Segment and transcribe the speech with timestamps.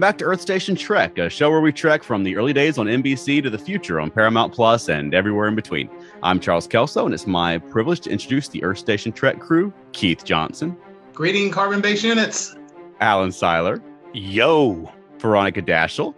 [0.00, 2.78] Welcome back to Earth Station Trek, a show where we trek from the early days
[2.78, 5.90] on NBC to the future on Paramount Plus and everywhere in between.
[6.22, 10.24] I'm Charles Kelso, and it's my privilege to introduce the Earth Station Trek crew Keith
[10.24, 10.74] Johnson,
[11.12, 12.56] Greeting carbon based units.
[13.02, 13.82] Alan Seiler,
[14.14, 14.90] Yo.
[15.18, 16.14] Veronica Dashel,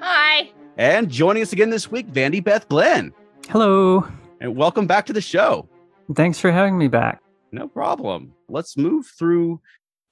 [0.00, 0.50] Hi.
[0.76, 3.14] and joining us again this week, Vandy Beth Glenn.
[3.48, 4.06] Hello.
[4.42, 5.66] And welcome back to the show.
[6.14, 7.22] Thanks for having me back.
[7.50, 8.34] No problem.
[8.50, 9.58] Let's move through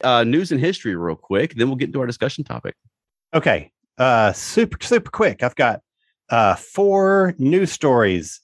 [0.03, 2.75] uh, news and history real quick, then we'll get into our discussion topic.
[3.35, 3.71] Okay.
[3.99, 5.43] Uh super super quick.
[5.43, 5.81] I've got
[6.31, 8.41] uh four news stories.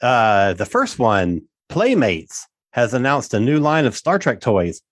[0.00, 4.82] Uh the first one, Playmates has announced a new line of Star Trek toys.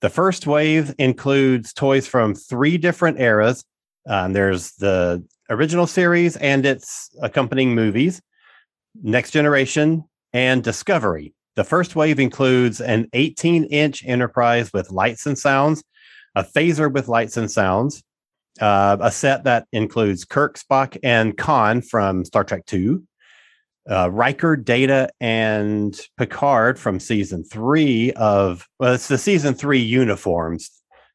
[0.00, 3.64] The first wave includes toys from three different eras.
[4.08, 8.22] Um, there's the original series and its accompanying movies,
[9.02, 11.34] Next Generation, and Discovery.
[11.56, 15.82] The first wave includes an 18 inch Enterprise with lights and sounds,
[16.34, 18.02] a phaser with lights and sounds,
[18.60, 22.98] uh, a set that includes Kirk, Spock, and Khan from Star Trek II,
[23.90, 30.70] uh, Riker, Data, and Picard from season three of, well, it's the season three uniforms.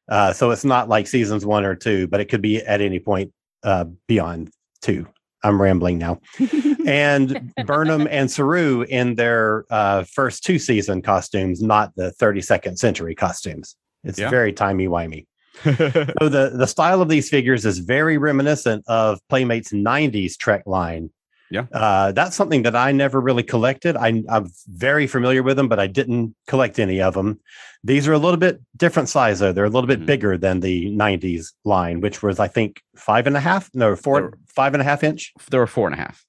[0.08, 3.00] Uh, so it's not like seasons one or two, but it could be at any
[3.00, 3.32] point
[3.64, 4.50] uh, beyond
[4.80, 5.06] two.
[5.42, 6.20] I'm rambling now.
[6.86, 13.14] and Burnham and Saru in their uh, first two season costumes, not the 32nd century
[13.14, 13.76] costumes.
[14.04, 14.30] It's Yeah.
[14.30, 15.26] very timey wimey.
[15.64, 21.10] So the the style of these figures is very reminiscent of Playmates '90s Trek line.
[21.48, 21.66] Yeah.
[21.72, 23.96] uh, that's something that I never really collected.
[23.96, 27.38] I, I'm very familiar with them, but I didn't collect any of them.
[27.84, 29.52] These are a little bit different size though.
[29.52, 30.06] They're a little bit Mhm.
[30.06, 34.20] bigger than the '90s line, which was I think five and a half, no four,
[34.22, 35.32] They're- five and a half inch.
[35.50, 36.24] there were four and a half.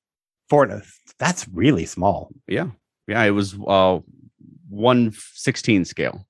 [0.50, 0.66] Four.
[0.66, 0.84] and a-
[1.18, 2.30] That's really small.
[2.48, 2.68] Yeah.
[3.08, 3.24] Yeah.
[3.24, 4.00] It was uh,
[4.70, 6.27] 116 scale.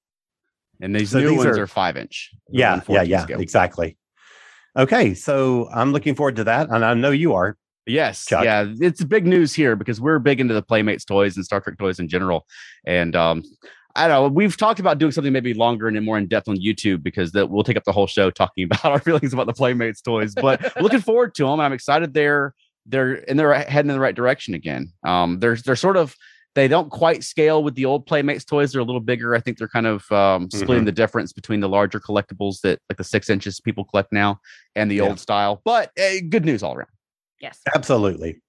[0.82, 2.32] And these So new these ones are- are, five inch.
[2.50, 3.40] Yeah, yeah, yeah, scale.
[3.40, 3.98] exactly.
[4.78, 7.58] Okay, so I'm looking forward to that, and I know you are.
[7.88, 8.44] Yes, Chuck.
[8.44, 11.78] yeah, it's big news here because we're big into the Playmates toys and Star Trek
[11.80, 12.46] toys in general.
[12.86, 13.44] And um,
[13.96, 16.58] I don't know, we've talked about doing something maybe longer and more in depth on
[16.58, 19.54] YouTube because that we'll take up the whole show talking about our feelings about the
[19.54, 20.36] Playmates toys.
[20.36, 21.60] But looking forward to them.
[21.62, 22.54] I'm excited they're
[22.86, 24.92] they're and they're heading in the right direction again.
[25.06, 26.14] Um, they're they're sort of
[26.58, 28.72] they don't quite scale with the old Playmates toys.
[28.72, 29.36] They're a little bigger.
[29.36, 32.98] I think they're kind of um, splitting the difference between the larger collectibles that like
[32.98, 34.40] the six inches people collect now
[34.76, 35.04] and the Yeah.
[35.04, 35.62] old style.
[35.64, 36.90] But eh, good news all around.
[37.40, 37.60] Yes.
[37.76, 38.42] Absolutely.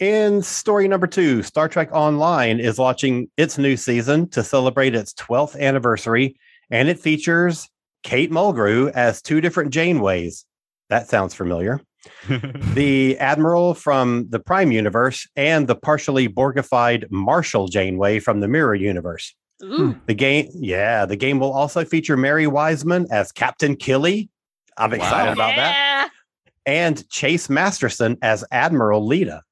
[0.00, 5.14] In story number two, Star Trek Online is launching its new season to celebrate its
[5.14, 6.34] 12th anniversary,
[6.72, 7.68] and it features
[8.02, 10.42] Kate Mulgrew as two different Janeways.
[10.88, 11.80] That sounds familiar.
[12.74, 18.76] the Admiral from the Prime Universe and the partially Borgified Marshall Janeway from the Mirror
[18.76, 19.34] Universe.
[19.62, 19.94] Ooh.
[20.06, 24.28] The game, yeah, the game will also feature Mary Wiseman as Captain Killy.
[24.76, 25.32] I'm excited Wow.
[25.34, 26.10] about that.
[26.66, 29.42] And Chase Masterson as Admiral Leeta,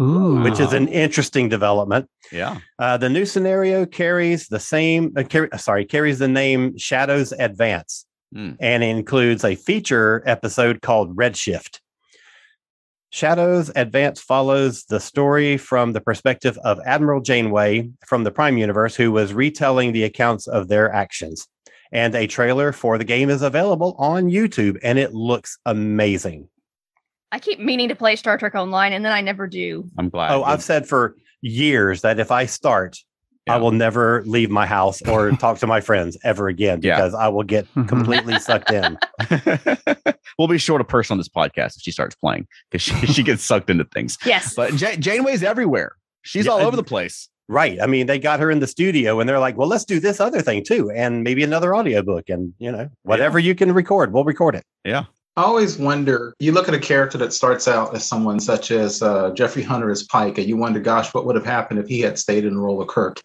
[0.00, 0.40] Ooh.
[0.42, 2.08] which is an interesting development.
[2.32, 2.58] Yeah.
[2.78, 8.06] Uh, the new scenario carries the same, uh, carry, sorry, carries the name Shadows Advance
[8.34, 8.52] Hmm.
[8.60, 11.80] and includes a feature episode called Redshift.
[13.10, 18.94] Shadows Advance follows the story from the perspective of Admiral Janeway from the Prime Universe,
[18.94, 21.46] who was retelling the accounts of their actions.
[21.90, 26.48] And a trailer for the game is available on YouTube, and it looks amazing.
[27.32, 29.88] I keep meaning to play Star Trek Online, and then I never do.
[29.96, 30.32] I'm glad.
[30.32, 32.98] Oh, I've said for years that if I start,
[33.48, 36.96] I will never leave my house or talk to my friends ever again Yeah.
[36.96, 37.88] because I will get Mhm.
[37.88, 38.98] completely sucked in.
[40.38, 43.22] we'll be short a person on this podcast if she starts playing because she, she
[43.22, 44.18] gets sucked into things.
[44.24, 44.54] Yes.
[44.54, 45.92] But Ja- Janeway's everywhere.
[46.22, 47.28] She's Yeah, all over the place.
[47.50, 47.80] Right.
[47.80, 50.20] I mean, they got her in the studio and they're like, well, let's do this
[50.20, 50.90] other thing too.
[50.90, 54.64] And maybe another audiobook and, you know, whatever you can record, we'll record it.
[55.38, 56.34] I always wonder.
[56.40, 59.88] You look at a character that starts out as someone such as uh, Jeffrey Hunter
[59.88, 62.56] as Pike, and you wonder, gosh, what would have happened if he had stayed in
[62.56, 63.20] the role of Kirk?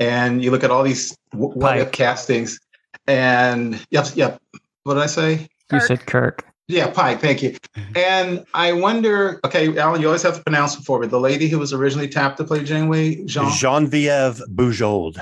[0.00, 2.58] And you look at all these w- what if castings,
[3.06, 4.42] and yep, yep.
[4.82, 5.32] What did I say?
[5.70, 5.82] You Kirk.
[5.82, 6.51] said Kirk.
[6.72, 7.20] Yeah, Pike.
[7.20, 7.50] Thank you.
[7.50, 7.92] Mm-hmm.
[7.96, 9.40] And I wonder.
[9.44, 11.06] Okay, Alan, you always have to pronounce it for me.
[11.06, 13.50] The lady who was originally tapped to play Janeway, Jean.
[13.52, 15.20] Genevieve Bujold.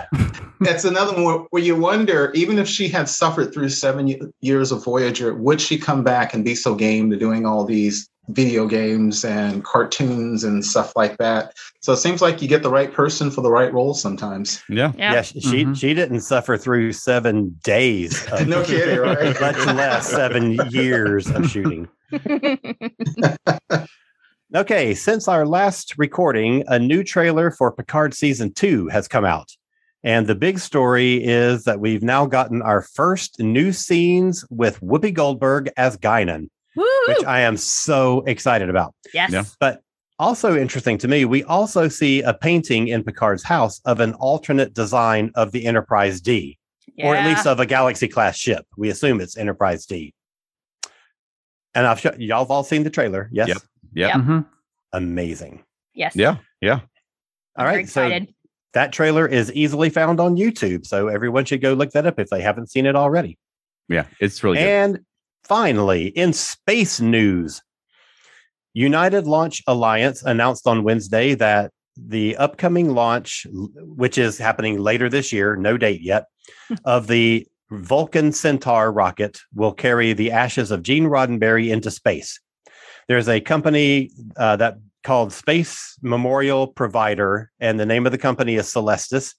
[0.60, 4.20] That's another one where, where you wonder, even if she had suffered through seven ye-
[4.40, 8.08] years of Voyager, would she come back and be so game to doing all these
[8.34, 11.54] video games and cartoons and stuff like that.
[11.80, 14.62] So it seems like you get the right person for the right role sometimes.
[14.68, 14.92] Yeah.
[14.96, 15.12] Yeah.
[15.14, 15.76] Yeah, she she- Mhm.
[15.76, 18.26] she didn't suffer through seven days.
[18.32, 19.38] Of, no kidding, right?
[19.40, 21.88] much less seven years of shooting.
[24.52, 29.48] Okay, since our last recording, a new trailer for Picard season two has come out.
[30.02, 35.14] And the big story is that we've now gotten our first new scenes with Whoopi
[35.14, 36.84] Goldberg as Guinan, Woo!
[37.08, 38.94] which I am so excited about.
[39.12, 39.30] yes.
[39.32, 39.44] Yeah.
[39.58, 39.82] But
[40.18, 44.74] also interesting to me, we also see a painting in Picard's house of an alternate
[44.74, 46.58] design of the Enterprise D,
[47.02, 48.66] or at least of a Galaxy class ship.
[48.76, 50.14] We assume it's Enterprise D.
[51.74, 53.48] And I've sh- y'all have all seen the trailer, yes?
[53.48, 53.58] Yep.
[53.94, 54.06] Yeah.
[54.08, 54.16] Yep.
[54.16, 54.46] Mhm.
[54.92, 55.64] Amazing.
[55.94, 56.14] Yes.
[56.16, 56.36] Yeah.
[56.60, 56.80] Yeah.
[57.56, 58.00] All I'm very right, so
[58.74, 62.28] that trailer is easily found on YouTube, so everyone should go look that up if
[62.28, 63.38] they haven't seen it already.
[63.88, 64.04] Yeah.
[64.20, 65.04] It's really good.
[65.50, 67.60] Finally, in space news,
[68.72, 75.32] United Launch Alliance announced on Wednesday that the upcoming launch, which is happening later this
[75.32, 76.26] year, no date yet,
[76.84, 82.38] of the Vulcan Centaur rocket will carry the ashes of Gene Roddenberry into space.
[83.08, 88.54] There's a company uh, that called Space Memorial Provider, and the name of the company
[88.54, 89.34] is Celestis.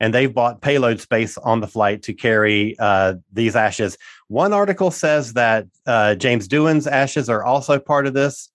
[0.00, 3.98] And they've bought payload space on the flight to carry uh, these ashes.
[4.28, 8.50] One article says that uh, James Doohan's ashes are also part of this.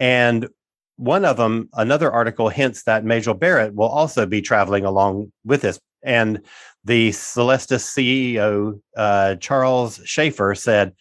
[0.00, 0.48] And
[0.96, 5.62] one of them, another article hints that Majel Barrett will also be traveling along with
[5.62, 5.78] this.
[6.02, 6.42] And
[6.84, 10.94] the Celestis CEO, uh, Charles Chafer, said,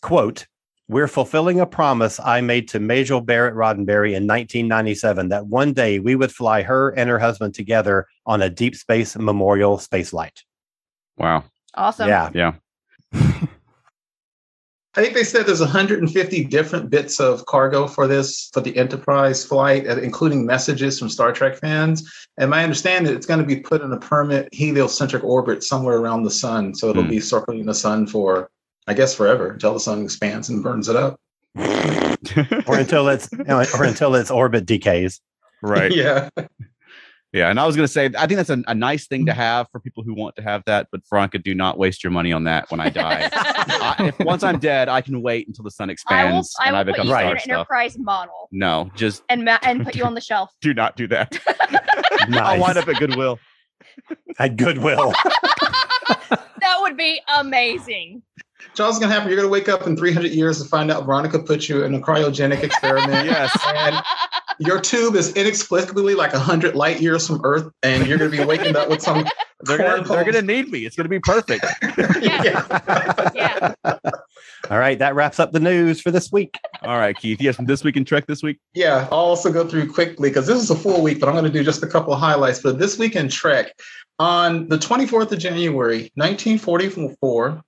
[0.00, 0.46] quote,
[0.92, 5.98] we're fulfilling a promise I made to Majel Barrett Roddenberry in 1997 that one day
[5.98, 10.42] we would fly her and her husband together on a deep space memorial space spaceflight.
[11.16, 11.44] wow.
[11.74, 12.08] Awesome.
[12.08, 12.28] Yeah.
[12.34, 12.54] Yeah.
[14.94, 19.42] I think they said there's 150 different bits of cargo for this for the Enterprise
[19.42, 22.06] flight, uh, including messages from Star Trek fans.
[22.36, 25.96] And my understanding, that it's going to be put in a permanent heliocentric orbit somewhere
[25.96, 27.08] around the sun, so it'll Hmm.
[27.10, 28.50] be circling the sun for,
[28.86, 31.20] I guess, forever until the sun expands and burns it up.
[32.66, 35.20] or until it's or until its orbit decays.
[35.62, 35.92] right.
[35.94, 36.28] yeah.
[37.32, 39.32] Yeah, and I was going to say, I think that's a, a nice thing to
[39.32, 39.36] mm.
[39.36, 40.88] have for people who want to have that.
[40.92, 43.30] But Veronica, do not waste your money on that when I die.
[43.32, 46.66] I, if once I'm dead, I can wait until the sun I will, expands I
[46.66, 47.50] and will I put become you in an stuff.
[47.50, 50.50] enterprise model No, just and ma- and put you on the shelf.
[50.60, 51.38] do not do that.
[52.20, 52.60] I'll Nice.
[52.60, 53.38] wind up at Goodwill.
[54.38, 55.12] At Goodwill.
[56.30, 58.22] that would be amazing.
[58.74, 59.28] Charles, is going to happen.
[59.28, 61.94] You're going to wake up in 300 years to find out Veronica put you in
[61.94, 63.26] a cryogenic experiment.
[63.32, 63.56] Yes.
[63.66, 63.96] And
[64.58, 68.44] your tube is inexplicably like 100 light years from Earth, and you're going to be
[68.44, 69.26] waking up with some.
[69.64, 70.86] They're gonna, they're gonna need me.
[70.86, 71.64] It's gonna be perfect.
[72.20, 73.30] yeah.
[73.32, 73.74] yeah.
[74.70, 76.58] All right, that wraps up the news for this week.
[76.82, 77.40] All right, Keith.
[77.40, 78.58] Yes, from this week in Trek this week.
[78.74, 81.44] Yeah, I'll also go through quickly because this is a full week, but I'm going
[81.44, 82.60] to do just a couple of highlights.
[82.60, 83.72] But this week in Trek,
[84.18, 87.62] on the 24th of January, 1944,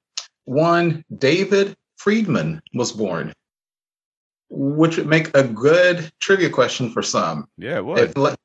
[0.45, 3.33] one David Friedman was born,
[4.51, 7.49] which would make a good trivia question for some.
[7.57, 7.99] Yeah, it would.
[7.99, 8.37] If le-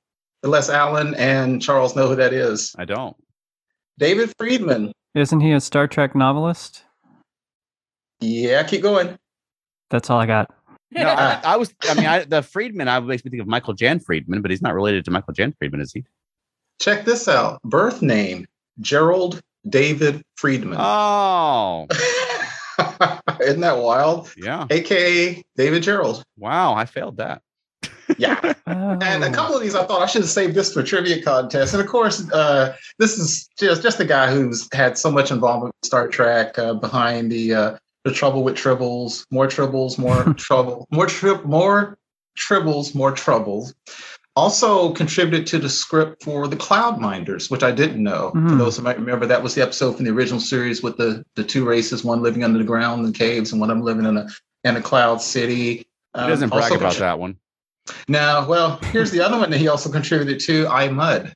[0.43, 2.73] Unless Alan and Charles know who that is.
[2.77, 3.15] I don't.
[3.97, 4.93] David Friedman.
[5.13, 6.85] Isn't he a Star Trek novelist?
[8.21, 9.17] Yeah, keep going.
[9.89, 10.53] That's all I got.
[10.91, 11.73] No, I, I was.
[11.83, 12.87] I mean, I, the Friedman.
[12.87, 15.53] I makes me think of Michael Jan Friedman, but he's not related to Michael Jan
[15.57, 16.05] Friedman, is he?
[16.79, 17.61] Check this out.
[17.63, 18.45] Birth name
[18.79, 20.77] Jerrold David Friedman.
[20.79, 21.87] Oh,
[23.41, 24.31] Isn't that wild?
[24.37, 24.65] yeah.
[24.69, 26.23] AKA David Gerrold.
[26.37, 27.41] Wow, I failed that.
[28.17, 28.53] Yeah.
[28.69, 29.31] And a Oh.
[29.31, 31.73] couple of these, I thought I should have saved this for trivia contest.
[31.73, 35.73] And of course, uh, this is just just a guy who's had so much involvement
[35.81, 40.87] with Star Trek uh, behind the uh, the trouble with tribbles, more tribbles, more trouble,
[40.91, 41.97] more trip, more
[42.37, 43.73] tribbles, more troubles.
[44.35, 48.29] Also contributed to the script for the Cloud Minders, which I didn't know.
[48.31, 48.57] For Mhm.
[48.57, 51.43] those who might remember, that was the episode from the original series with the the
[51.43, 54.17] two races, one living under the ground in caves, and one of them living in
[54.17, 54.27] a
[54.63, 55.77] in a cloud city.
[56.15, 57.35] He doesn't Um, brag about contri- that one.
[58.07, 61.33] no, well, here's the other one that he also contributed to, I Mud.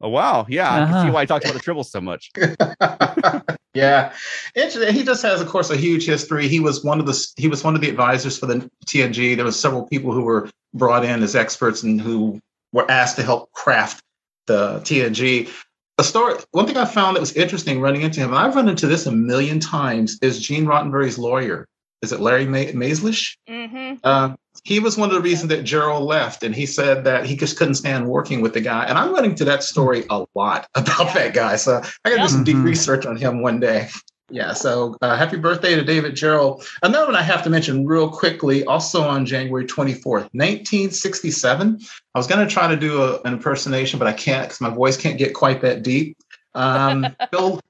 [0.00, 0.72] Oh wow, yeah.
[0.72, 1.12] I can see Uh-huh.
[1.12, 2.30] why he talks about the tribbles so much.
[3.74, 4.12] yeah.
[4.54, 4.92] Interesting.
[4.94, 6.48] He just has, of course, a huge history.
[6.48, 9.34] He was one of the he was one of the advisors for the TNG.
[9.36, 12.40] There was several people who were brought in as experts and who
[12.72, 14.02] were asked to help craft
[14.46, 15.50] the TNG.
[15.98, 16.34] A story.
[16.52, 19.06] One thing I found that was interesting running into him, and I've run into this
[19.06, 21.66] a million times, is Gene Roddenberry's lawyer.
[22.02, 23.36] Is it Larry Ma- Maizlish?
[23.48, 27.24] hmm Uh, he was one of the reasons that Gerrold left, and he said that
[27.24, 28.84] he just couldn't stand working with the guy.
[28.84, 31.14] And I'm running to that story a lot about Yeah.
[31.14, 32.22] that guy, so I got to Yeah.
[32.22, 32.64] do some deep Mhm.
[32.64, 33.88] research on him one day.
[34.28, 36.66] Yeah, so uh, happy birthday to David Gerrold.
[36.82, 41.78] Another one I have to mention real quickly, also on January 24th, 1967.
[42.14, 44.70] I was going to try to do a, an impersonation, but I can't because my
[44.70, 46.16] voice can't get quite that deep.
[46.54, 47.60] Um, Bill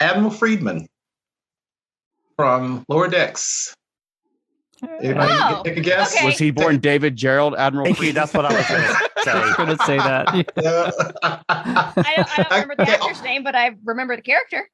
[0.00, 0.86] Admiral Friedman
[2.36, 3.74] from Lower Decks.
[4.82, 6.14] Anybody Oh, take a guess?
[6.14, 6.26] okay.
[6.26, 7.86] Was he born David Gerrold Admiral?
[7.86, 8.12] Thank you.
[8.12, 9.40] That's what I was going to I say.
[9.40, 10.52] was going to say that.
[10.62, 10.90] Yeah.
[11.48, 14.68] I don't, I don't remember the actor's name, but I remember the character.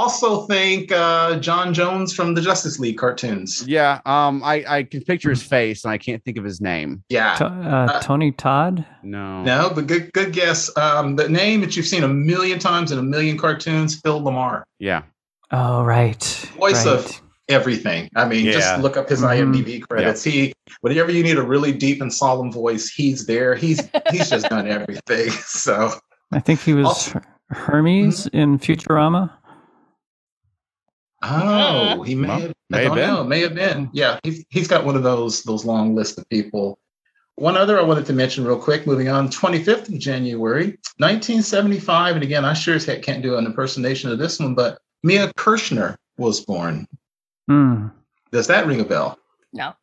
[0.00, 3.66] Also, think uh, John Jones from the Justice League cartoons.
[3.66, 4.00] Yeah.
[4.04, 4.42] Um.
[4.44, 7.02] I I can picture his face and I can't think of his name.
[7.08, 7.34] Yeah.
[7.36, 8.84] To- uh, Tony Todd.
[9.02, 9.42] No.
[9.42, 10.70] No, but good good guess.
[10.76, 14.64] Um, the name that you've seen a million times in a million cartoons, Phil LaMarr.
[14.78, 15.02] Yeah.
[15.50, 16.22] Oh, right.
[16.58, 16.98] Voice right.
[16.98, 18.10] of everything.
[18.16, 18.52] I mean, Yeah.
[18.52, 19.28] just look up his Mhm.
[19.54, 20.22] IMDb credits.
[20.22, 23.54] He whenever you need a really deep and solemn voice, he's there.
[23.54, 25.30] He's he's just done everything.
[25.46, 25.92] So
[26.32, 29.30] I think he was Also- Her- Hermes in Futurama.
[31.28, 33.08] Oh, he may Well, have may I have don't been.
[33.08, 33.90] know, may have been.
[33.92, 36.78] Yeah, he's he's got one of those those long lists of people.
[37.36, 42.14] One other I wanted to mention real quick, moving on, 25th of January, 1975.
[42.16, 45.30] And again, I sure as heck can't do an impersonation of this one, but Mia
[45.34, 46.86] Kirshner was born.
[47.46, 47.88] Hmm.
[48.32, 49.18] Does that ring a bell?
[49.52, 49.74] No.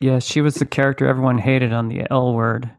[0.00, 2.70] Yeah, she was the character everyone hated on the L word.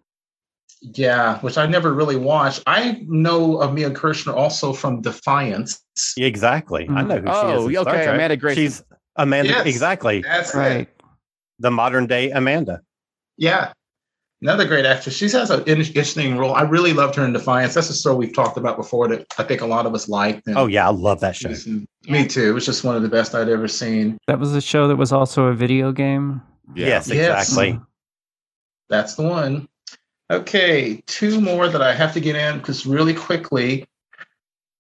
[0.81, 2.63] Yeah, which I never really watched.
[2.67, 5.81] I know of Mia Kirshner also from Defiance.
[6.17, 6.84] Exactly.
[6.84, 7.07] I mm.
[7.07, 7.77] know who she is.
[7.77, 8.03] Oh, okay.
[8.03, 8.15] Trek.
[8.15, 8.63] Amanda Grayson.
[8.63, 8.84] She's
[9.15, 9.50] Amanda.
[9.50, 9.65] Yes.
[9.65, 10.22] Exactly.
[10.22, 10.57] That's it.
[10.57, 10.89] Right.
[11.60, 12.81] The modern day Amanda.
[13.38, 13.74] Yeah.
[14.39, 15.15] Another great actress.
[15.15, 16.53] She has an interesting role.
[16.53, 17.74] I really loved her in Defiance.
[17.74, 20.48] That's a story we've talked about before that I think a lot of us liked.
[20.50, 21.50] Oh yeah, I love that show.
[22.07, 22.48] Me too.
[22.48, 24.19] It was just one of the best I'd ever seen.
[24.27, 26.43] That was a show that was also a video game.
[26.75, 26.88] Yeah.
[26.88, 27.50] Yes, Yes.
[27.50, 27.74] exactly.
[27.74, 27.86] Mm.
[28.89, 29.67] That's the one.
[30.29, 33.88] Okay, two more that I have to get in because really quickly.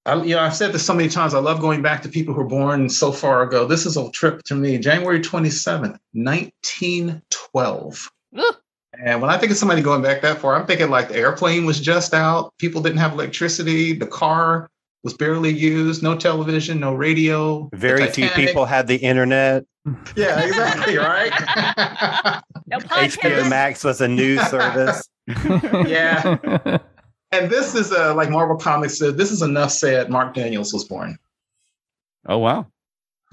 [0.05, 1.33] I, you know, I've said this so many times.
[1.33, 3.65] I love going back to people who were born so far ago.
[3.65, 4.77] This is a trip to me.
[4.77, 8.11] January 27th, 1912.
[8.37, 8.55] Ugh.
[8.99, 11.65] And when I think of somebody going back that far, I'm thinking like the airplane
[11.65, 12.53] was just out.
[12.57, 13.93] People didn't have electricity.
[13.93, 14.71] The car
[15.03, 16.01] was barely used.
[16.01, 17.69] No television, no radio.
[17.73, 19.65] Very few people had the internet.
[20.15, 20.97] Yeah, exactly.
[20.97, 21.31] Right.
[22.65, 23.49] No HBO.
[23.49, 25.07] Max was a news service.
[25.27, 26.77] Yeah.
[27.33, 29.17] And this is a, like Marvel Comics said.
[29.17, 30.09] This is enough said.
[30.09, 31.17] Marc Daniels was born.
[32.25, 32.67] Oh wow.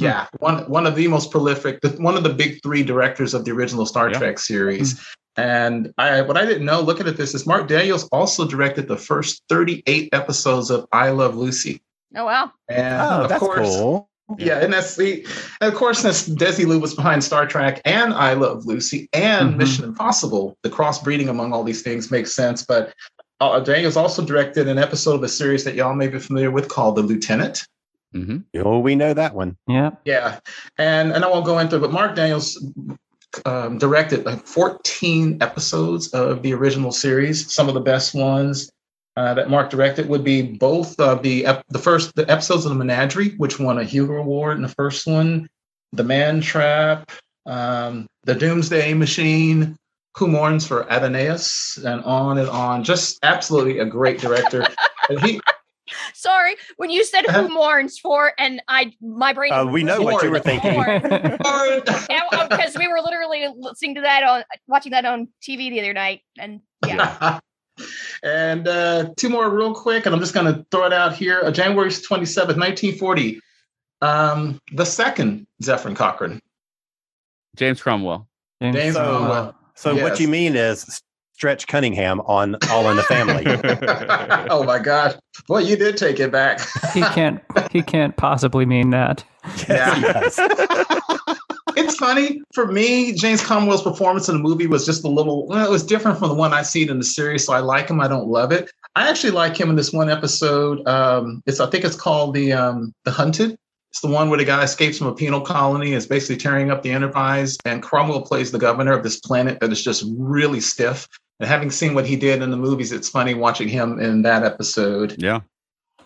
[0.01, 3.53] Yeah, one one of the most prolific, one of the big three directors of the
[3.53, 4.19] original Star Yeah.
[4.19, 4.99] Trek series.
[4.99, 5.05] Hmm.
[5.37, 8.97] And I, what I didn't know, looking at this, is Marc Daniels also directed the
[8.97, 11.81] first 38 episodes of I Love Lucy.
[12.17, 12.51] Oh wow.
[12.69, 14.09] And Oh, of that's course, cool.
[14.39, 15.27] Yeah, and that's the,
[15.61, 19.57] and of course, that's Desilu was behind Star Trek and I Love Lucy and Mhm.
[19.59, 20.57] Mission Impossible.
[20.63, 22.65] The crossbreeding among all these things makes sense.
[22.65, 22.95] But
[23.41, 26.69] uh, Daniels also directed an episode of a series that y'all may be familiar with
[26.69, 27.67] called The Lieutenant.
[28.15, 28.39] Mm-hmm.
[28.65, 29.57] Oh, we know that one.
[29.67, 29.91] yeah.
[30.05, 30.39] Yeah,
[30.79, 32.65] and and I won't go into it, but Marc Daniels
[33.45, 37.53] um, directed like 14 episodes of the original series.
[37.53, 38.71] Some of the best ones
[39.17, 42.71] uh, that Marc directed would be both of the ep- the first the episodes of
[42.71, 45.49] the Menagerie, which won a Hugo Award in the first one,
[45.93, 47.11] The Man Trap,
[47.47, 49.77] um, The Doomsday Machine.
[50.17, 52.85] Who mourns for Adonais and on and on.
[52.85, 54.65] Just absolutely a great director.
[55.23, 55.41] he,
[56.15, 57.43] Sorry, when you said Uh-huh.
[57.43, 59.53] who mourns for, and I, my brain.
[59.53, 60.79] Uh, we know what you were thinking.
[60.79, 66.21] Because we were literally listening to that on, watching that on TV the other night,
[66.39, 67.41] and yeah.
[68.23, 71.41] and uh, two more real quick, and I'm just going to throw it out here.
[71.45, 73.41] Uh, January 27th, 1940.
[74.03, 76.41] Um, the second Zefram Cochrane.
[77.57, 78.29] James Cromwell.
[78.61, 79.55] James James So- Cromwell.
[79.77, 81.03] So what you mean is
[81.33, 83.43] Stretch Cunningham on All in the Family.
[84.49, 85.15] oh my gosh.
[85.49, 86.61] Boy, you did take it back.
[86.93, 87.43] he can't.
[87.73, 89.25] He can't possibly mean that.
[89.69, 89.97] Yeah.
[89.99, 91.39] Yes, he does.
[91.77, 93.13] it's funny for me.
[93.13, 95.47] James Cromwell's performance in the movie was just a little.
[95.47, 97.89] Well, it was different from the one I've seen in the series, so I like
[97.89, 98.01] him.
[98.01, 98.71] I don't love it.
[98.97, 100.87] I actually like him in this one episode.
[100.87, 103.57] Um, it's I think it's called the um, the Hunted.
[103.91, 106.83] It's the one where the guy escapes from a penal colony, is basically tearing up
[106.83, 111.09] the Enterprise, and Cromwell plays the governor of this planet that is just really stiff.
[111.39, 114.43] And having seen what he did in the movies, it's funny watching him in that
[114.43, 115.15] episode.
[115.19, 115.41] Yeah.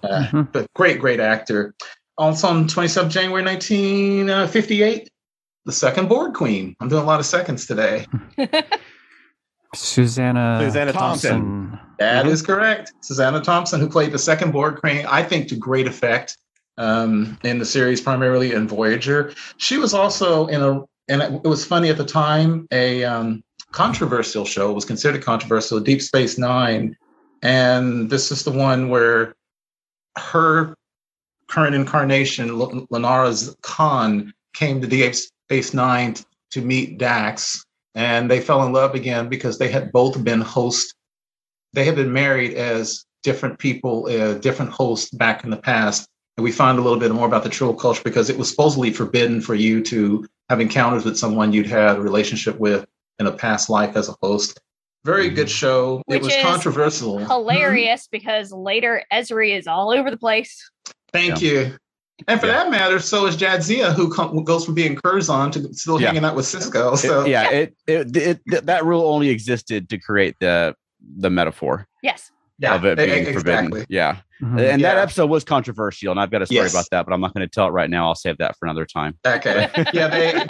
[0.02, 0.52] Uh, Mhm.
[0.52, 1.74] but great, great actor.
[2.18, 5.08] Also on 27th January 1958,
[5.68, 6.74] the second Borg queen.
[6.80, 8.06] I'm doing a lot of seconds today.
[9.74, 10.58] Susanna.
[10.64, 11.78] Susanna Thompson.
[11.98, 12.30] That Mhm.
[12.30, 12.94] is correct.
[13.02, 16.38] Susanna Thompson, who played the second Borg queen, I think to great effect
[16.78, 19.34] um, in the series, primarily in Voyager.
[19.58, 24.46] She was also in a, and it was funny at the time, a um, controversial
[24.46, 26.96] show, was considered controversial, Deep Space Nine.
[27.42, 29.34] And this is the one where
[30.16, 30.74] her
[31.48, 35.12] current incarnation, L- Lenara's Kahn, came to Deep
[35.48, 36.14] Space Nine
[36.50, 37.64] to meet Dax,
[37.94, 40.92] and they fell in love again because they had both been hosts.
[41.72, 46.06] They had been married as different people, uh, different hosts back in the past.
[46.36, 48.92] And we find a little bit more about the Trill culture because it was supposedly
[48.92, 52.86] forbidden for you to have encounters with someone you'd had a relationship with
[53.18, 54.60] in a past life as a host.
[55.04, 56.02] Very good show.
[56.06, 57.18] Which it was is controversial.
[57.18, 60.70] Hilarious because later Ezri is all over the place.
[61.12, 61.76] Thank you.
[62.26, 62.54] And for Yeah.
[62.64, 66.08] that matter, so is Jadzia, who com- goes from being Curzon to still Yeah.
[66.08, 66.94] hanging out with Sisko.
[66.94, 70.74] It- So yeah, it, it, it, th- that rule only existed to create the
[71.16, 72.32] the metaphor Yes.
[72.60, 73.66] Yeah, of it being e- forbidden.
[73.66, 73.86] exactly.
[73.88, 74.16] Yeah.
[74.42, 74.60] Mhm.
[74.74, 76.72] And that episode was controversial, and I've got a story Yes.
[76.74, 78.06] about that, but I'm not going to tell it right now.
[78.08, 79.16] I'll save that for another time.
[79.26, 79.68] Okay.
[79.92, 80.44] Yeah, they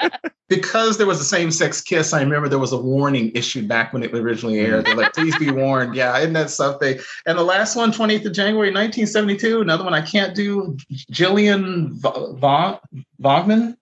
[0.49, 2.15] because there was a same-sex kiss.
[2.15, 4.87] I remember there was a warning issued back when it originally aired.
[4.87, 6.99] They're like, "Please be warned." Yeah, isn't that something?
[7.27, 9.61] And the last one, 28th of January, 1972.
[9.61, 10.77] Another one I can't do.
[11.11, 12.81] Gillian Va- Va-
[13.23, 13.77] Vogman,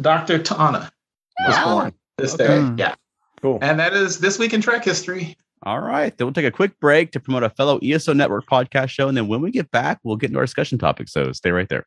[0.00, 0.38] Dr.
[0.38, 0.90] T'Ana
[1.46, 1.64] was Wow.
[1.80, 2.46] born this Okay.
[2.46, 2.60] day.
[2.60, 2.78] Hmm.
[2.78, 2.94] Yeah,
[3.40, 3.58] Cool.
[3.62, 5.36] and that is this week in Trek history.
[5.62, 6.16] All right.
[6.16, 9.08] Then we'll take a quick break to promote a fellow ESO Network podcast show.
[9.08, 11.08] And then when we get back, we'll get into our discussion topic.
[11.08, 11.86] So stay right there.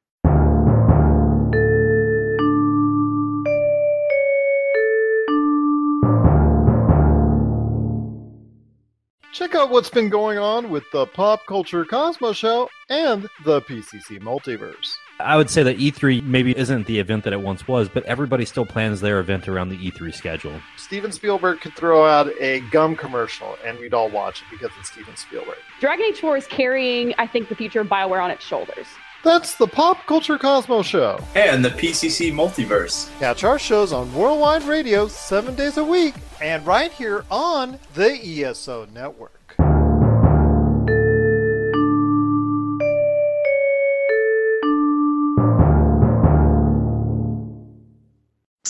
[9.32, 14.20] Check out what's been going on with the Pop Culture Cosmos Show and the PCC
[14.20, 14.90] Multiverse.
[15.22, 18.46] I would say that E3 maybe isn't the event that it once was, but everybody
[18.46, 20.62] still plans their event around the E3 schedule.
[20.78, 24.90] Steven Spielberg could throw out a gum commercial and we'd all watch it because it's
[24.92, 25.58] Steven Spielberg.
[25.82, 28.88] Dragon Age 4 is carrying, I think, the future of BioWare on its shoulders.
[29.22, 31.20] That's the Pop Culture Cosmos Show.
[31.36, 33.10] and the PCC Multiverse.
[33.20, 38.12] Catch our shows on Worldwide Radio seven days a week and right here on the
[38.46, 39.39] ESO Network.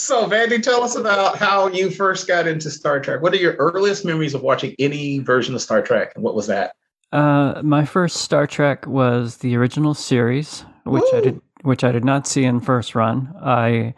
[0.10, 3.22] So, Vandy, tell us about how you first got into Star Trek.
[3.22, 6.48] What are your earliest memories of watching any version of Star Trek, and what was
[6.48, 6.76] that?
[7.12, 12.04] Uh, my first Star Trek was the original series, which I did, which I did
[12.04, 13.32] not see in first run.
[13.40, 13.94] I,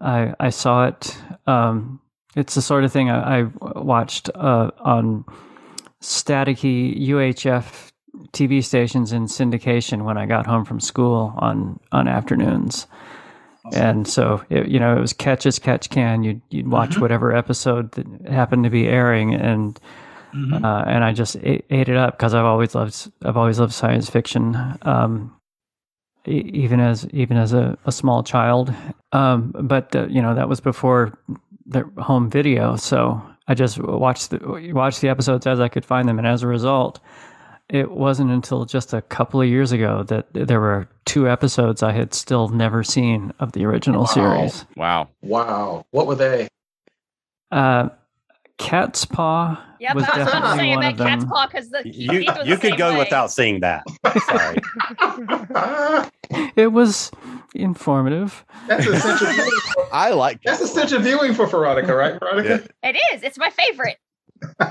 [0.00, 1.18] I, I saw it.
[1.48, 2.00] Um,
[2.36, 5.24] it's the sort of thing I, I watched uh, on
[6.00, 7.90] staticky UHF
[8.32, 12.86] TV stations in syndication when I got home from school on on afternoons.
[13.74, 16.22] And so, it, you know, it was catch as catch can.
[16.24, 17.00] You'd you'd watch Mhm.
[17.00, 19.78] whatever episode that happened to be airing, and
[20.34, 20.64] Mhm.
[20.64, 23.72] uh, and I just ate, ate it up because I've always loved I've always loved
[23.72, 25.32] science fiction, um,
[26.26, 28.72] e- even as even as a, a small child.
[29.12, 31.12] Um, but uh, you know that was before
[31.66, 36.08] the home video, so I just watched the watched the episodes as I could find
[36.08, 37.00] them, and as a result,
[37.70, 41.92] it wasn't until just a couple of years ago that there were two episodes I
[41.92, 44.06] had still never seen of the original Wow.
[44.06, 44.64] series.
[44.76, 45.08] Wow.
[45.22, 46.48] Wow, what were they?
[47.50, 47.88] Uh,
[48.58, 51.08] Catspaw Yep, was I was going to definitely say one about.
[51.20, 52.98] Catspaw because the You Keith was you could go way.
[52.98, 53.84] without seeing that.
[54.26, 56.10] Sorry.
[56.56, 57.10] It was
[57.54, 58.44] informative.
[58.68, 59.26] that's essential.
[59.32, 59.50] viewing.
[59.92, 62.62] I like That's essential viewing for Veronica, right, Veronica?
[62.84, 62.90] Yeah.
[62.90, 63.22] It is.
[63.24, 63.96] It's my favorite.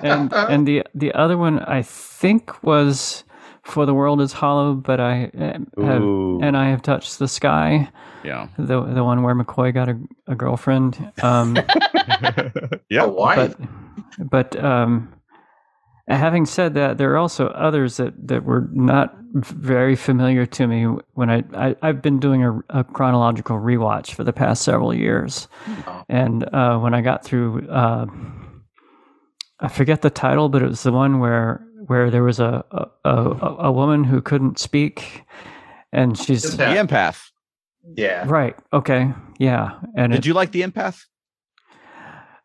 [0.03, 3.23] And and the the other one I think was
[3.63, 6.39] for the world is hollow, but I uh, have Ooh.
[6.41, 7.89] and I have touched the sky.
[8.23, 8.47] Yeah.
[8.57, 11.11] The the one where McCoy got a, a girlfriend.
[11.21, 11.55] Um,
[12.89, 13.05] yeah.
[13.05, 13.35] Why?
[13.35, 13.57] but
[14.29, 15.13] but um,
[16.07, 20.85] having said that, there are also others that that were not very familiar to me
[21.13, 25.47] when I, I I've been doing a, a chronological rewatch for the past several years,
[25.85, 26.03] Oh.
[26.09, 27.67] and uh, when I got through.
[27.69, 28.05] Uh,
[29.61, 32.87] I forget the title, but it was the one where where there was a a,
[33.09, 35.23] a, a woman who couldn't speak,
[35.91, 37.29] and she's The empath.
[37.95, 38.25] yeah.
[38.27, 38.55] right.
[38.73, 41.03] Okay, yeah, and Did it, you like the empath?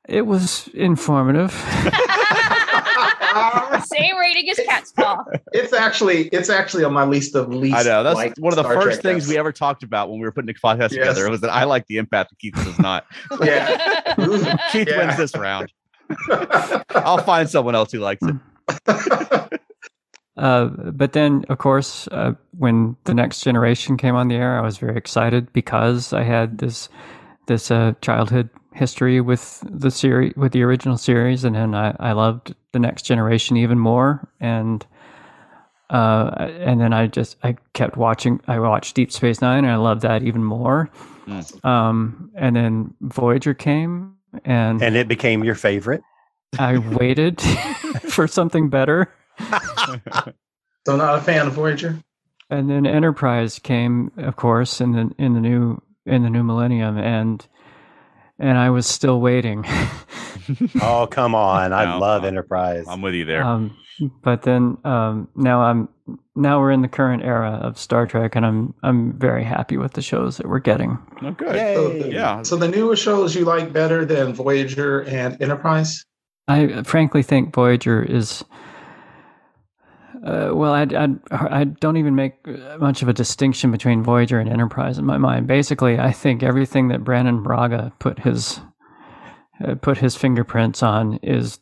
[0.09, 1.53] it was informative.
[3.87, 5.24] Same rating as Catspaw.
[5.53, 7.77] it's actually it's actually on my list of least.
[7.77, 8.03] I know.
[8.03, 9.29] That's liked one of the Star first Trek things episodes.
[9.29, 10.92] we ever talked about when we were putting the podcast Yes.
[10.92, 11.27] together.
[11.27, 13.07] It was that I like the empath and Keith does not.
[13.42, 14.14] Yeah.
[14.72, 14.98] Keith Yeah.
[15.07, 15.72] wins this round.
[16.90, 19.61] I'll find someone else who likes it.
[20.37, 24.62] Uh, but then, of course, uh, when the next generation came on the air, I
[24.62, 26.88] was very excited because I had this
[27.47, 32.12] this uh, childhood history with the series, with the original series, and then I, I
[32.12, 34.29] loved the next generation even more.
[34.40, 34.85] And
[35.90, 38.40] uh, and then I just I kept watching.
[38.49, 40.90] I watched Deep Space Nine, and I loved that even more.
[41.62, 44.13] Um, and then Voyager came,
[44.44, 46.03] and and it became your favorite.
[46.59, 47.40] I waited
[48.09, 49.12] for something better.
[50.87, 51.99] so not a fan of Voyager.
[52.51, 56.99] and then Enterprise came, of course, in the in the new in the new millennium,
[56.99, 57.47] and
[58.38, 59.64] and I was still waiting.
[60.83, 61.73] oh come on!
[61.73, 62.85] I No, love I'm- Enterprise.
[62.88, 63.42] I'm with you there.
[63.42, 63.77] Um,
[64.23, 65.88] but then um, now I'm
[66.37, 69.93] now we're in the current era of Star Trek, and I'm I'm very happy with
[69.95, 70.99] the shows that we're getting.
[71.23, 71.77] oh, good.
[71.77, 72.43] So the, Yeah.
[72.43, 76.05] So the newer shows you like better than Voyager and Enterprise?
[76.49, 78.45] I frankly think Voyager is.
[80.25, 82.35] Uh, well, I, I, I don't even make
[82.79, 85.47] much of a distinction between Voyager and Enterprise in my mind.
[85.47, 88.61] Basically, I think everything that Brannon Braga put his
[89.62, 91.59] uh, put his fingerprints on is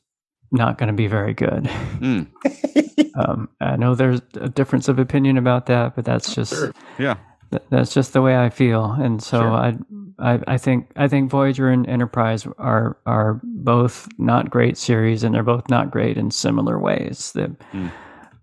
[0.53, 1.65] not going to be very good.
[2.01, 2.27] Mm,
[3.15, 6.73] Um, I know there's a difference of opinion about that, but that's just Sure.
[6.99, 7.17] yeah.
[7.51, 9.51] th- that's just the way I feel, and so Sure.
[9.51, 9.77] I,
[10.19, 15.35] I, I think I think Voyager and Enterprise are are both not great series, and
[15.35, 17.33] they're both not great in similar ways.
[17.33, 17.89] The Hmm.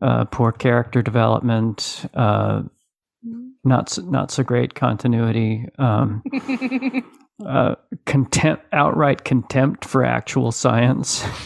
[0.02, 2.62] uh, poor character development, uh,
[3.63, 6.22] not s- not so great continuity, um,
[7.45, 7.75] uh,
[8.06, 11.23] contempt, outright contempt for actual science.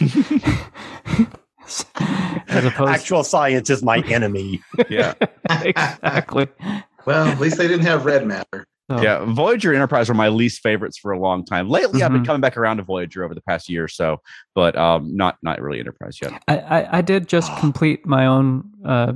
[2.48, 4.62] As opposed, Actual science is my enemy.
[4.88, 5.14] Yeah.
[5.50, 6.48] exactly.
[7.06, 8.66] Well, at least they didn't have red matter.
[8.90, 11.70] So- Yeah, Voyager and Enterprise were my least favorites for a long time.
[11.70, 12.26] Lately, I've been Mhm.
[12.26, 14.18] coming back around to Voyager over the past year or so,
[14.54, 16.32] but um, not not really Enterprise yet.
[16.48, 19.14] I, I, I did just complete my own uh,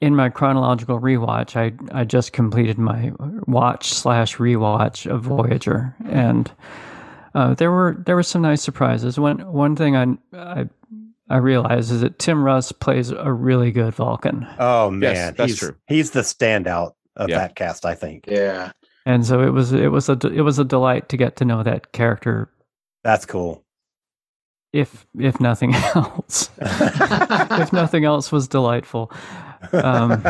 [0.00, 1.56] in my chronological rewatch.
[1.56, 3.10] I I just completed my
[3.48, 6.48] watch slash rewatch of Voyager, and
[7.34, 9.18] uh, there were there were some nice surprises.
[9.18, 10.68] One one thing I I
[11.28, 15.58] I realized is that Tim Russ plays a really good Vulcan, Oh man, that's he's,
[15.58, 15.74] true.
[15.88, 17.38] He's the standout of Yeah.
[17.38, 18.24] that cast, I think.
[18.28, 18.72] Yeah.
[19.06, 21.62] and so it was it was a it was a delight to get to know
[21.62, 22.50] that character.
[23.04, 23.62] That's cool.
[24.72, 29.10] If if nothing else, if nothing else was delightful.
[29.72, 30.10] Um,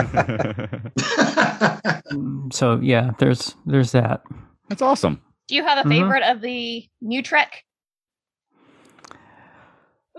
[2.52, 4.22] so yeah, there's there's that.
[4.68, 5.20] That's awesome.
[5.48, 5.90] Do you have a Mhm.
[5.90, 7.64] favorite of the new Trek?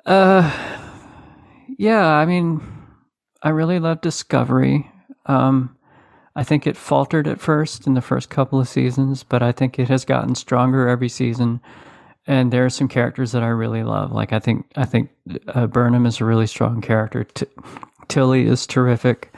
[0.05, 0.49] Uh,
[1.77, 2.61] yeah, I mean,
[3.43, 4.89] I really love Discovery.
[5.25, 5.76] Um,
[6.37, 9.79] I think it faltered at first in the first couple of seasons, but I think
[9.79, 11.59] it has gotten stronger every season.
[12.27, 14.11] And there are some characters that I really love.
[14.11, 15.09] Like I think I think
[15.47, 17.23] uh, Burnham is a really strong character.
[17.23, 17.47] T-
[18.07, 19.33] Tilly is terrific.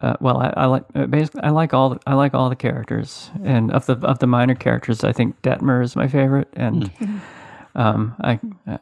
[0.00, 2.56] Uh, well, I, I like uh, basically I like all the, I like all the
[2.56, 6.90] characters, and of the of the minor characters, I think Detmer is my favorite, and
[7.74, 8.40] um, I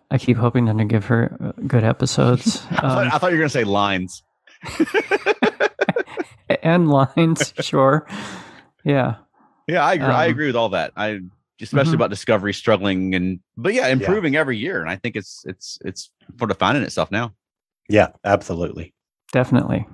[0.08, 3.32] I keep hoping them to give her uh, good episodes I, thought, um, I thought
[3.32, 4.22] you were going to say lines.
[6.62, 7.52] and lines.
[7.60, 8.06] Sure,
[8.84, 9.16] yeah,
[9.66, 10.06] Yeah, I agree.
[10.06, 10.92] I Um, agree with all that.
[10.96, 11.20] I
[11.60, 11.94] especially Mhm.
[11.94, 16.10] about Discovery struggling and but yeah, improving every year, and I think it's it's it's
[16.38, 17.32] sort of finding itself now.
[17.88, 18.92] Yeah, absolutely.
[19.32, 19.86] definitely.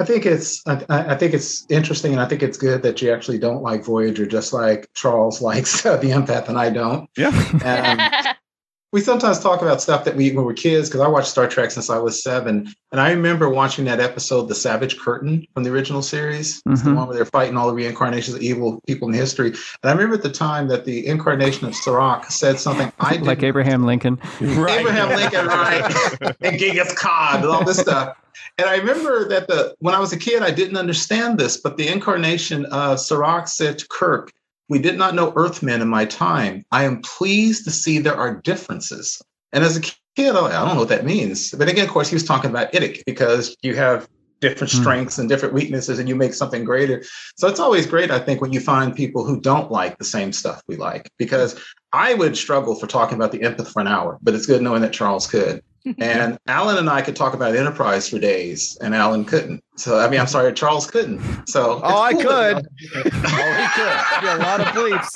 [0.00, 3.02] I think it's I, I I think it's interesting, and I think it's good that
[3.02, 7.08] you actually don't like Voyager, just like Charles likes the Empath, and I don't.
[7.16, 7.28] Yeah,
[7.64, 8.34] Um,
[8.92, 11.46] we sometimes talk about stuff that we when we were kids because I watched Star
[11.46, 15.64] Trek since I was seven, and I remember watching that episode, "The Savage Curtain" from
[15.64, 16.62] the original series.
[16.66, 16.96] It's the Mhm.
[16.96, 19.48] one where they're fighting all the reincarnations of evil people in history.
[19.48, 23.26] And I remember at the time that the incarnation of Surak said something I didn't
[23.26, 24.18] like Abraham Lincoln.
[24.40, 26.36] Abraham Lincoln, right?
[26.40, 28.16] and Genghis Khan and all this stuff.
[28.56, 31.76] And I remember that the when I was a kid, I didn't understand this, but
[31.76, 34.32] the incarnation of Surak said to Kirk,
[34.68, 36.64] "We did not know Earthmen in my time.
[36.72, 39.20] I am pleased to see there are differences."
[39.52, 41.52] And as a kid, I don't know what that means.
[41.52, 44.08] But again, of course, he was talking about IDIC because you have
[44.40, 44.80] different Hmm.
[44.80, 47.02] strengths and different weaknesses, and you make something greater.
[47.36, 50.32] So it's always great, I think, when you find people who don't like the same
[50.32, 51.56] stuff we like, because
[51.92, 54.82] I would struggle for talking about the empath for an hour, but it's good knowing
[54.82, 55.60] that Charles could.
[55.98, 59.62] And Alan and I could talk about enterprise for days, and Alan couldn't.
[59.76, 61.20] So I mean, I'm sorry, Charles couldn't.
[61.48, 64.24] So Oh, I it's cool that- oh, he could.
[64.24, 65.08] Yeah, a lot of bleeps.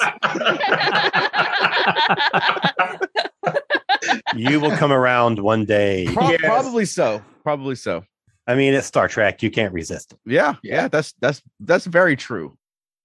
[4.34, 6.06] You will come around one day.
[6.12, 6.40] Pro- Yes.
[6.42, 7.22] Probably so.
[7.42, 8.04] Probably so.
[8.46, 9.42] I mean, it's Star Trek.
[9.42, 10.18] You can't resist it.
[10.26, 12.56] Yeah, yeah, that's that's that's very true.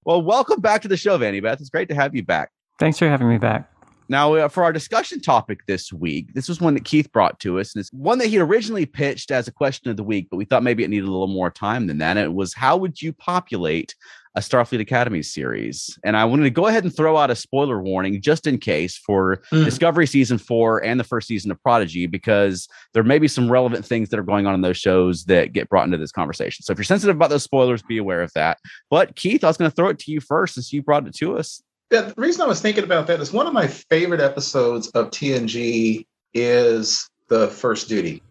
[0.06, 1.60] Well, welcome back to the show, Vandy Beth.
[1.60, 2.50] It's great to have you back.
[2.80, 3.70] Thanks for having me back.
[4.10, 7.60] Now, uh, for our discussion topic this week, this was one that Keith brought to
[7.60, 10.38] us, and it's one that he originally pitched as a question of the week, but
[10.38, 12.18] we thought maybe it needed a little more time than that.
[12.18, 13.96] And it was how would you populate
[14.36, 15.98] a Starfleet Academy series?
[16.04, 18.96] And I wanted to go ahead and throw out a spoiler warning just in case
[18.96, 19.66] for Mm.
[19.66, 23.86] Discovery season four and the first season of Prodigy, because there may be some relevant
[23.86, 26.64] things that are going on in those shows that get brought into this conversation.
[26.64, 28.60] So if you're sensitive about those spoilers, be aware of that.
[28.90, 31.16] But Keith, I was going to throw it to you first since you brought it
[31.16, 31.62] to us.
[31.92, 35.10] Yeah, the reason I was thinking about that is one of my favorite episodes of
[35.10, 38.22] TNG is the first duty.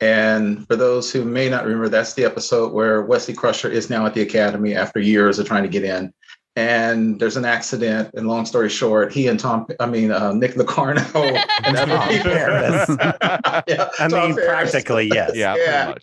[0.00, 4.04] And for those who may not remember, that's the episode where Wesley Crusher is now
[4.06, 6.12] at the academy after years of trying to get in.
[6.54, 8.10] And there's an accident.
[8.14, 12.12] And long story short, he and Tom, I mean, uh, Nick Locarno and Tom other
[12.14, 12.30] people-
[13.68, 14.46] yeah, I Tom mean, Ferris.
[14.46, 15.32] practically, yes.
[15.34, 15.94] yeah, Yeah.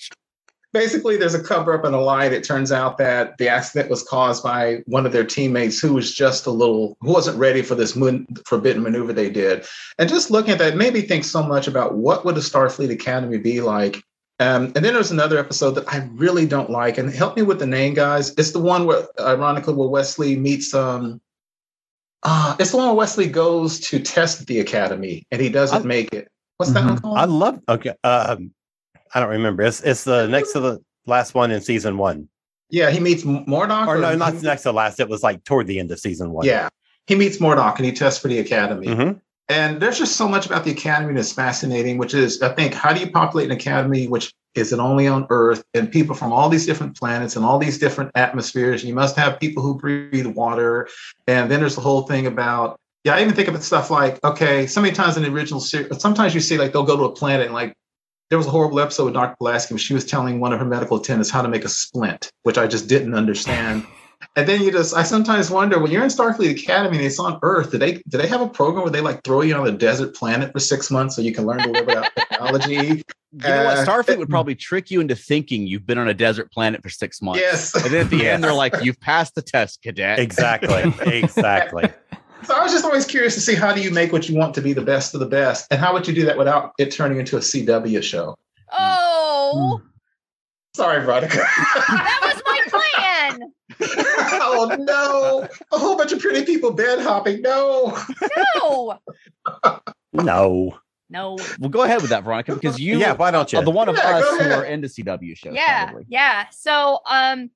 [0.74, 4.04] Basically there's a cover up and a lie it turns out that the accident was
[4.04, 7.76] caused by one of their teammates who was just a little who wasn't ready for
[7.76, 9.66] this moon, forbidden maneuver they did
[9.98, 12.92] and just looking at that made me think so much about what would a starfleet
[12.92, 14.04] academy be like
[14.42, 17.60] um, and then there's another episode that i really don't like and help me with
[17.60, 21.20] the name guys it's the one where ironically where wesley meets um
[22.24, 25.88] uh, it's the one where wesley goes to test the academy and he doesn't I-
[25.88, 26.28] make it
[26.58, 26.90] what's that Mhm.
[26.90, 27.60] one called I love.
[27.70, 28.52] Okay, um,
[29.14, 29.64] I don't remember.
[29.64, 32.30] It's it's the next to the last one in season one,
[32.70, 35.00] yeah he meets Mordock or no, not next to last.
[35.00, 36.46] It was like toward the end of season one.
[36.46, 36.70] Yeah.
[37.08, 38.88] He meets Mordock and he tests for the academy.
[38.88, 39.20] Mhm.
[39.48, 42.94] And there's just so much about the academy that's fascinating, which is, I think, how
[42.94, 46.50] do you populate an academy which is it only on Earth and people from all
[46.50, 48.84] these different planets and all these different atmospheres?
[48.84, 50.88] You must have people who breathe water.
[51.26, 54.24] And then there's the whole thing about, yeah, I even think of it stuff like,
[54.24, 57.06] okay, so many times in the original series, sometimes you see like they'll go to
[57.06, 57.74] a planet and like,
[58.30, 59.36] there was a horrible episode with Dr.
[59.38, 59.74] Pulaski.
[59.74, 62.58] where She was telling one of her medical attendants how to make a splint, which
[62.58, 63.86] I just didn't understand.
[64.36, 67.40] And then you just, I sometimes wonder when you're in Starfleet Academy and it's on
[67.42, 69.72] Earth, do they do they have a program where they like throw you on a
[69.72, 73.04] desert planet for six months so you can learn to live without technology?
[73.32, 73.78] You know what?
[73.78, 76.90] Uh, Starfleet would probably trick you into thinking you've been on a desert planet for
[76.90, 77.40] six months.
[77.40, 77.76] Yes.
[77.76, 80.92] And then at the end, they're like, "You've passed the test, cadet." Exactly.
[81.06, 81.94] exactly.
[82.44, 84.54] So I was just always curious to see how do you make what you want
[84.56, 86.92] to be the best of the best, and how would you do that without it
[86.92, 88.36] turning into a CW show?
[88.72, 89.82] Oh,
[90.76, 91.36] Sorry, Veronica.
[91.38, 93.52] that was my plan.
[94.42, 95.48] oh no!
[95.72, 97.42] A whole bunch of pretty people bed hopping.
[97.42, 97.98] No.
[98.56, 99.00] No,
[100.14, 100.80] No.
[101.10, 101.38] no.
[101.60, 103.14] Well, go ahead with that, Veronica, because you yeah.
[103.14, 103.60] Why don't you?
[103.60, 105.54] are the one of Yeah, us who are into CW shows.
[105.56, 106.06] yeah probably.
[106.08, 107.50] yeah so um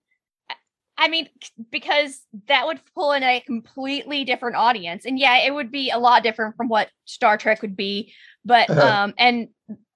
[0.98, 1.28] i mean
[1.72, 5.98] because that would pull in a completely different audience and yeah it would be a
[5.98, 8.14] lot different from what star trek would be
[8.46, 9.04] but Uh-huh.
[9.06, 9.48] um and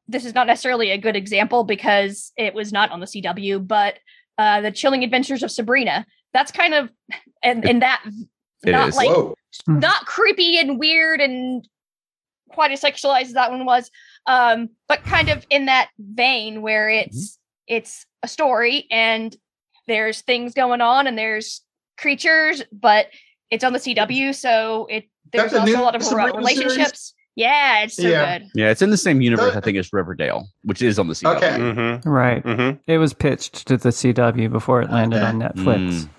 [0.08, 4.00] this is not necessarily a good example because it was not on the cw but
[4.38, 6.90] uh the chilling adventures of sabrina that's kind of
[7.44, 8.04] and and that
[8.66, 8.96] It not is.
[8.96, 9.36] like Whoa.
[9.68, 11.68] not creepy and weird and
[12.50, 13.92] quite as sexualized as that one was
[14.26, 19.36] um but kind of in that vein where it's it's a story and
[19.88, 21.62] there's things going on and there's
[21.97, 23.08] creatures but
[23.50, 26.38] it's on the cw so it there's That's a also new a lot of Sabrina
[26.38, 28.39] relationships yeah it's so Yeah.
[28.39, 29.56] good Yeah, it's in the same universe.
[29.56, 31.36] Uh, I think as Riverdale, which is on the CW.
[31.38, 31.50] Okay.
[31.50, 32.10] Mm-hmm.
[32.10, 32.43] Right.
[32.43, 32.78] Mm-hmm.
[32.88, 35.26] It was pitched to the CW before it landed Okay.
[35.28, 35.91] on Netflix.
[35.91, 36.04] Mm.
[36.04, 36.10] It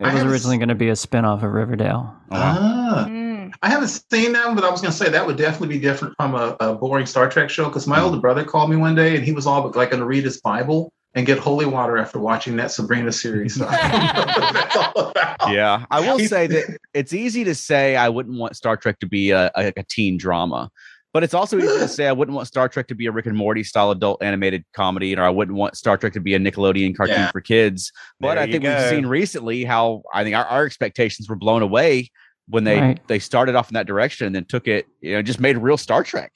[0.00, 2.12] I was haven't originally going to be a spin-off of Riverdale.
[2.32, 2.56] Oh, wow.
[2.58, 3.06] Ah.
[3.08, 3.52] Mm.
[3.62, 5.80] I haven't seen that one, but I was going to say that would definitely be
[5.80, 7.66] different from a, a boring Star Trek show.
[7.66, 10.00] Because my older brother called me one day, and he was all but like going
[10.00, 13.56] to read his Bible and get holy water after watching that Sabrina series.
[13.56, 15.52] So I don't know what that's all about.
[15.52, 19.06] Yeah, I will say that it's easy to say I wouldn't want Star Trek to
[19.06, 20.70] be a, a, a teen drama,
[21.12, 23.26] but it's also easy to say I wouldn't want Star Trek to be a Rick
[23.26, 26.38] and Morty style adult animated comedy, or I wouldn't want Star Trek to be a
[26.38, 27.30] Nickelodeon cartoon Yeah.
[27.32, 27.90] for kids.
[28.20, 31.36] But There I you think we've seen recently how I think our, our expectations were
[31.36, 32.10] blown away
[32.48, 33.00] when they Right.
[33.08, 35.76] they started off in that direction and then took it, you know, just made real
[35.76, 36.32] Star Trek.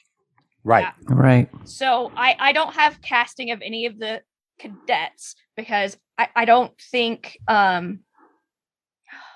[0.65, 0.87] Right.
[1.05, 1.49] Right.
[1.65, 4.23] So I I don't have casting of any of the
[4.59, 8.01] cadets because I I don't think um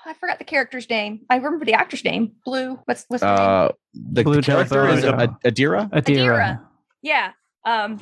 [0.05, 1.21] I forgot the character's name.
[1.29, 2.33] I remember the actor's name.
[2.45, 2.79] Blue.
[2.85, 3.49] What's what's the name?
[3.49, 5.89] Uh, the, Blue the character is Ad- Adira.
[5.91, 5.93] Adira.
[5.93, 6.61] Adira.
[7.01, 7.31] Yeah.
[7.65, 8.01] Um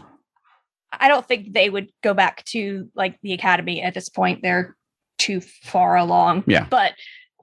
[0.92, 4.42] I don't think they would go back to like the academy at this point.
[4.42, 4.76] They're
[5.18, 6.44] too far along.
[6.48, 6.66] Yeah.
[6.70, 6.94] But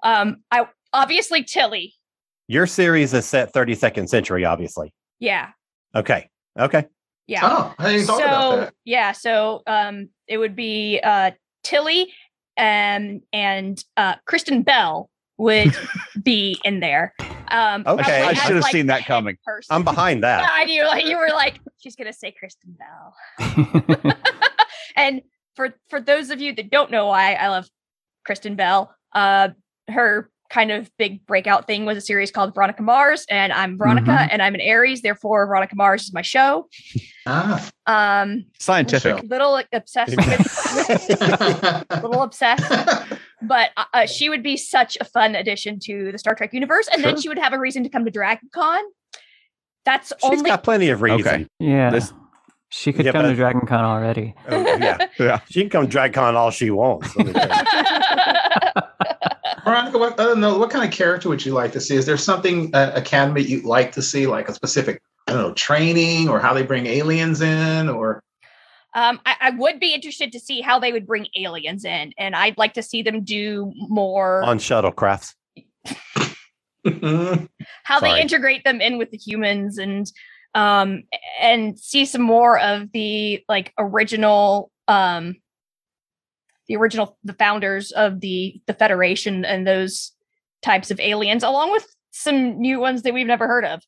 [0.03, 1.95] um I obviously Tilly.
[2.47, 4.93] Your series is set 32nd century, obviously.
[5.19, 5.51] Yeah.
[5.95, 6.29] Okay.
[6.59, 6.87] Okay.
[7.27, 7.41] Yeah.
[7.43, 8.75] Oh, I didn't so about that.
[8.85, 11.31] yeah so um it would be uh
[11.63, 12.13] tilly
[12.57, 15.75] and and uh kristen bell would
[16.23, 17.15] be in there
[17.51, 18.23] um Okay.
[18.23, 19.39] I should have like, seen that head coming.
[19.45, 19.75] person.
[19.75, 20.49] I'm behind that.
[20.53, 23.15] I knew like you were like she's gonna say kristen bell
[24.97, 25.23] and
[25.55, 27.69] for for those of you that don't know why I love
[28.25, 29.51] Kristen Bell, uh,
[29.89, 34.11] her kind of big breakout thing was a series called Veronica Mars, and I'm Veronica,
[34.11, 34.29] Mhm.
[34.31, 36.69] and I'm an Aries, therefore Veronica Mars is my show.
[37.27, 37.69] Ah.
[37.87, 39.19] Um, Scientific.
[39.19, 39.25] Show.
[39.27, 42.65] little obsessed with, little obsessed,
[43.43, 46.89] but uh, uh, she would be such a fun addition to the Star Trek universe,
[46.93, 48.81] and then she would have a reason to come to DragonCon.
[49.85, 51.21] That's She's only got plenty of reason.
[51.27, 51.47] Okay.
[51.59, 51.91] Yeah.
[51.91, 52.13] This-
[52.71, 54.35] she could Yeah, come to but- Dragon Con already.
[54.49, 55.07] Oh, yeah.
[55.19, 55.41] Yeah.
[55.49, 57.15] She can come to DragCon all she wants.
[57.17, 57.55] Let me tell you.
[59.65, 61.97] Veronica, what, I don't know, what kind of character would you like to see?
[61.97, 65.55] Is there something uh, Academy you'd like to see, like a specific, I don't know,
[65.55, 68.23] training or how they bring aliens in, or
[68.95, 72.37] Um, I, I would be interested to see how they would bring aliens in, and
[72.37, 75.35] I'd like to see them do more on shuttlecrafts.
[77.85, 78.13] how Sorry.
[78.13, 80.13] they integrate them in with the humans and
[80.55, 81.03] um
[81.41, 85.35] and see some more of the like original um
[86.69, 90.13] the original the founders of the the federation and those
[90.63, 93.83] types of aliens along with some new ones that we've never heard of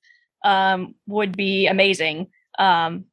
[0.44, 2.26] um would be amazing
[2.58, 3.04] um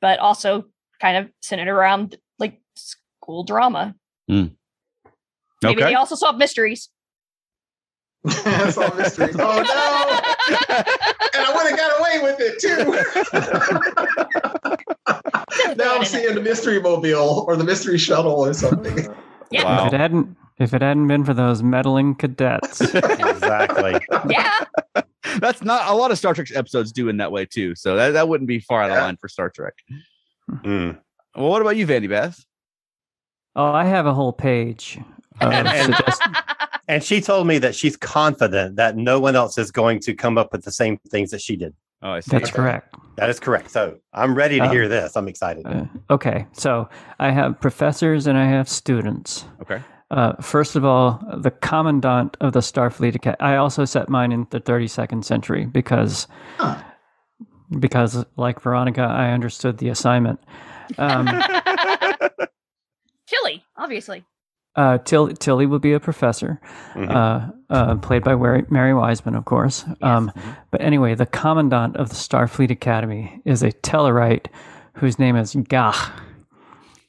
[0.00, 0.64] but also
[1.00, 3.94] kind of centered around like school drama
[4.28, 4.56] maybe
[5.64, 5.74] Okay.
[5.90, 6.90] they also solve mysteries
[8.44, 9.30] That's all mystery.
[9.38, 10.56] Oh no!
[11.34, 12.78] and I would have got away with it too.
[15.76, 19.06] now I'm seeing the mystery mobile or the mystery shuttle or something.
[19.52, 19.86] Wow!
[19.86, 22.80] If it hadn't if it hadn't been for those meddling cadets.
[22.94, 23.94] exactly.
[24.28, 24.52] yeah.
[25.38, 27.74] That's not a lot of Star Trek episodes do in that way too.
[27.74, 29.74] So that, that wouldn't be far out of line for Star Trek.
[30.50, 30.98] Mm.
[31.36, 32.42] Well, what about you, Vandy Beth?
[33.54, 34.98] Oh, I have a whole page.
[35.40, 36.22] of And- and- suggest-
[36.88, 40.38] And she told me that she's confident that no one else is going to come
[40.38, 41.74] up with the same things that she did.
[42.02, 42.30] Oh, I see.
[42.30, 42.94] That's correct.
[43.16, 43.70] That is correct.
[43.70, 45.16] So I'm ready to Um, hear this.
[45.16, 45.66] I'm excited.
[45.66, 49.46] Uh, okay, so I have professors and I have students.
[49.62, 49.80] Okay.
[50.10, 53.40] Uh, first of all, the commandant of the Starfleet Academy.
[53.40, 56.28] I also set mine in the 32nd century because,
[57.80, 60.38] because like Veronica, I understood the assignment.
[60.98, 61.26] Um,
[63.26, 64.24] Chili, obviously.
[64.76, 66.60] Uh, Till, Tilly will be a professor,
[66.94, 67.10] Mhm.
[67.10, 69.84] uh, uh, played by Mary, Mary Wiseman, of course.
[70.02, 70.30] Um,
[70.70, 74.46] but anyway, the commandant of the Starfleet Academy is a Tellarite
[74.94, 76.10] whose name is Gach,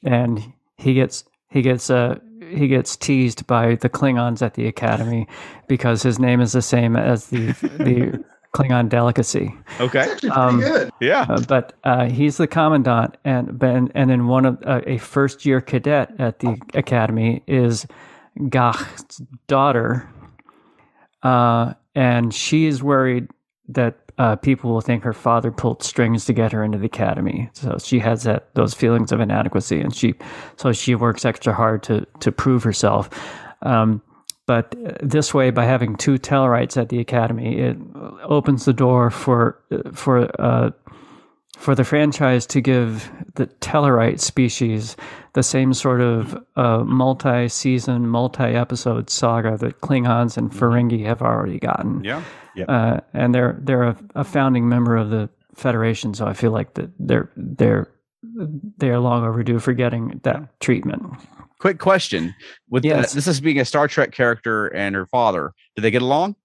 [0.02, 2.18] and he gets he gets uh,
[2.50, 5.26] he gets teased by the Klingons at the Academy
[5.68, 9.54] because his name is the same as the the Klingon delicacy.
[9.80, 10.00] Okay.
[10.00, 10.90] Actually, pretty Um, good.
[11.00, 11.26] Yeah.
[11.28, 15.44] Uh, but uh, he's the commandant, and ben, and then one of uh, a first
[15.44, 17.86] year cadet at the academy is
[18.48, 20.08] Gach's daughter,
[21.22, 23.28] uh, and she is worried
[23.68, 27.48] that uh, people will think her father pulled strings to get her into the academy.
[27.52, 30.14] So she has that those feelings of inadequacy, and she
[30.56, 33.10] so she works extra hard to to prove herself.
[33.62, 34.02] Um,
[34.48, 37.76] but uh, this way, by having two Tellarites at the academy, it
[38.22, 39.60] opens the door for
[39.92, 40.70] for uh,
[41.58, 44.96] for the franchise to give the Tellarite species
[45.34, 52.02] the same sort of uh, multi-season, multi-episode saga that Klingons and Ferengi have already gotten.
[52.02, 52.22] Yeah.
[52.66, 56.72] Uh, and they're they're a, a founding member of the Federation, so I feel like
[56.74, 57.88] that they're they're
[58.78, 61.02] they are long overdue for getting that treatment.
[61.58, 62.34] Quick question:
[62.70, 63.12] With Yes.
[63.12, 66.36] this is being a Star Trek character and her father, do they get along?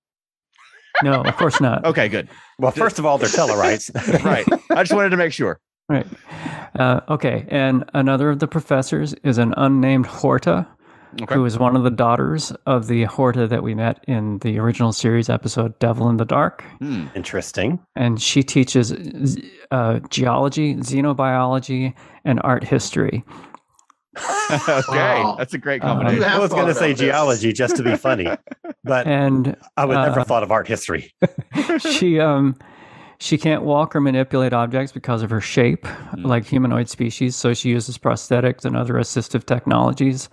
[1.04, 1.84] No, of course not.
[1.86, 2.30] Okay, good.
[2.60, 3.92] Well, first of all, they're Tellarites.
[4.24, 4.46] right.
[4.70, 5.60] I just wanted to make sure.
[5.90, 6.06] Right.
[6.80, 7.46] Uh, okay.
[7.50, 10.68] And another of the professors is an unnamed Horta,
[11.22, 11.36] Okay.
[11.36, 14.92] who is one of the daughters of the Horta that we met in the original
[14.94, 16.64] series episode Devil in the Dark.
[16.80, 17.08] Hmm.
[17.16, 17.80] Interesting.
[17.96, 18.92] And she teaches
[19.72, 21.94] uh, geology, xenobiology,
[22.26, 23.24] and art history.
[24.52, 25.36] okay, Wow.
[25.38, 26.18] that's a great Uh, combination.
[26.18, 27.00] You have I was going to say this.
[27.00, 28.28] geology just to be funny,
[28.84, 31.14] but And I would never uh, thought of art history.
[31.80, 32.56] she um
[33.20, 37.36] she can't walk or manipulate objects because of her shape, like humanoid species.
[37.38, 40.30] So she uses prosthetics and other assistive technologies.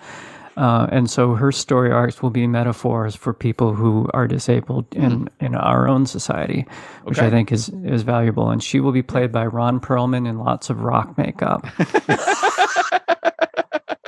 [0.57, 5.29] Uh, and so her story arcs will be metaphors for people who are disabled in,
[5.41, 6.67] in our own society,
[7.05, 8.51] which I think is, is valuable.
[8.51, 11.65] And she will be played by Ron Perlman in lots of rock makeup.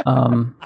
[0.07, 0.57] Um,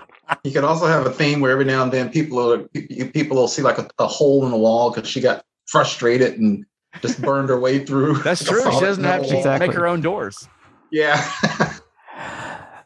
[0.45, 3.49] You could also have a theme where every now and then people are, people will
[3.49, 6.65] see like a, a hole in the wall because she got frustrated and
[7.03, 8.19] just burned her way through.
[8.23, 8.63] That's true.
[8.73, 9.37] She doesn't have to.
[9.37, 9.69] Exactly.
[9.69, 10.49] make her own doors.
[10.91, 11.31] Yeah.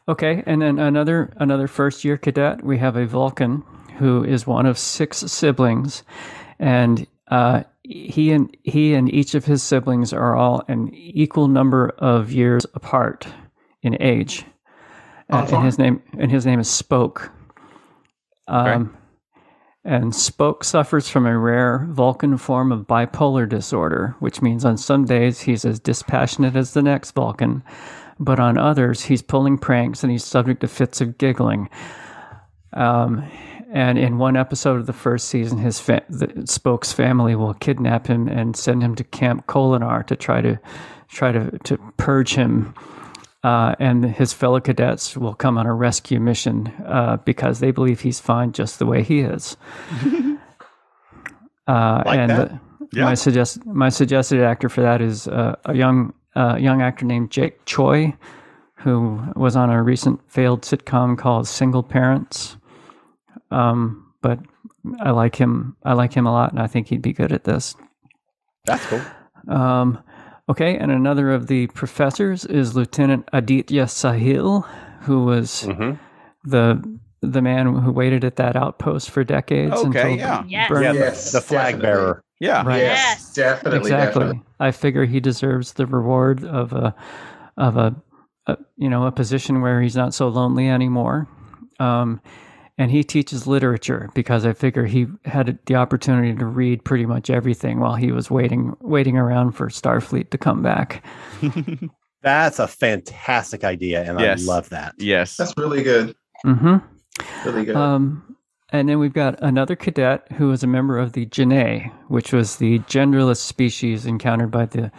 [0.07, 2.63] Okay, and then another another first year cadet.
[2.65, 3.63] We have a Vulcan
[3.97, 6.03] who is one of six siblings,
[6.59, 11.89] and uh, he and he and each of his siblings are all an equal number
[11.99, 13.27] of years apart
[13.83, 14.43] in age.
[15.31, 17.31] Uh, and his name and his name is Spoke.
[18.47, 18.97] Um,
[19.83, 25.05] And Spoke suffers from a rare Vulcan form of bipolar disorder, which means on some
[25.05, 27.63] days he's as dispassionate as the next Vulcan,
[28.19, 31.67] but on others he's pulling pranks and he's subject to fits of giggling.
[32.73, 33.23] Um,
[33.73, 38.05] and in one episode of the first season, his fa- the, Spoke's family will kidnap
[38.05, 40.59] him and send him to Camp Kolinahr to try to
[41.07, 42.75] try to, to purge him.
[43.43, 48.01] Uh, and his fellow cadets will come on a rescue mission uh, because they believe
[48.01, 49.57] he's fine just the way he is.
[51.67, 52.59] uh, Like and the-
[52.93, 53.05] Yeah.
[53.05, 57.31] my suggest my suggested actor for that is uh, a young uh, young actor named
[57.31, 58.13] Jake Choi,
[58.75, 62.57] who was on a recent failed sitcom called Single Parents.
[63.49, 64.39] Um, but
[64.99, 65.75] I like him.
[65.83, 67.75] I like him a lot, and I think he'd be good at this.
[68.65, 69.01] That's cool.
[69.47, 69.97] Um,
[70.51, 74.65] okay, and another of the professors is Lieutenant Aditya Sahil,
[75.01, 75.97] who was Mm-hmm.
[76.49, 79.73] the the man who waited at that outpost for decades.
[79.73, 80.43] Okay, until yeah.
[80.47, 80.69] Yes.
[80.71, 81.81] Yeah, the- Yes, the, flag definitely.
[81.81, 82.23] bearer.
[82.39, 82.63] Yeah.
[82.65, 82.77] Right.
[82.81, 83.33] Yes, Yes.
[83.35, 84.23] definitely, exactly.
[84.23, 84.41] definitely.
[84.59, 86.95] I figure he deserves the reward of a
[87.57, 87.95] of a,
[88.47, 91.27] a you know a position where he's not so lonely anymore.
[91.79, 92.19] Um,
[92.77, 97.29] and he teaches literature because I figure he had the opportunity to read pretty much
[97.29, 101.03] everything while he was waiting waiting around for Starfleet to come back.
[102.23, 104.43] That's a fantastic idea, and Yes.
[104.47, 104.93] I love that.
[104.97, 105.37] Yes.
[105.37, 106.15] That's really good.
[106.43, 106.77] hmm
[107.45, 107.75] Really good.
[107.75, 108.35] Um,
[108.71, 112.55] and then we've got another cadet who was a member of the J'naii, which was
[112.57, 114.91] the genderless species encountered by the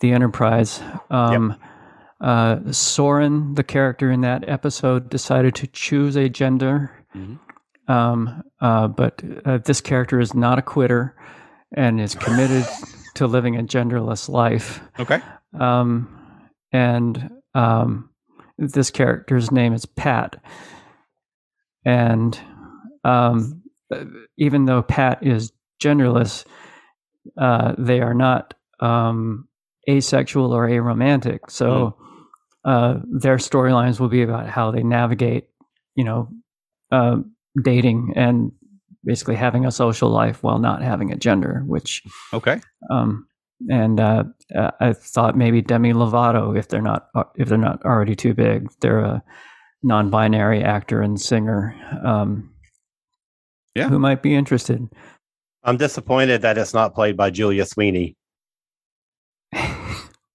[0.00, 0.82] the Enterprise.
[1.10, 1.54] Um,
[2.20, 7.38] uh, Soren, the character in that episode, decided to choose a gender, Mhm.
[7.88, 11.14] um, uh, but uh, this character is not a quitter
[11.76, 12.66] and is committed
[13.14, 14.80] to living a genderless life.
[14.98, 15.20] Okay.
[15.58, 16.08] Um,
[16.72, 18.10] and um,
[18.58, 20.42] this character's name is Pat.
[21.84, 22.38] And
[23.04, 23.62] um,
[23.92, 24.04] uh,
[24.38, 25.52] even though Pat is
[25.82, 26.44] genderless,
[27.38, 29.48] uh, they are not um,
[29.88, 31.40] asexual or aromantic.
[31.48, 31.96] So
[32.64, 35.48] uh, their storylines will be about how they navigate,
[35.94, 36.28] you know,
[36.94, 37.16] uh,
[37.62, 38.52] dating and
[39.04, 42.60] basically having a social life while not having a gender, which Okay.
[42.90, 43.26] um,
[43.70, 44.24] and uh,
[44.80, 48.98] I thought maybe Demi Lovato, if they're not if they're not already too big, they're
[49.00, 49.22] a
[49.82, 51.74] non-binary actor and singer.
[52.04, 52.50] Um,
[53.76, 53.88] Yeah.
[53.88, 54.88] who might be interested.
[55.66, 58.14] I'm disappointed that it's not played by Julia Sweeney.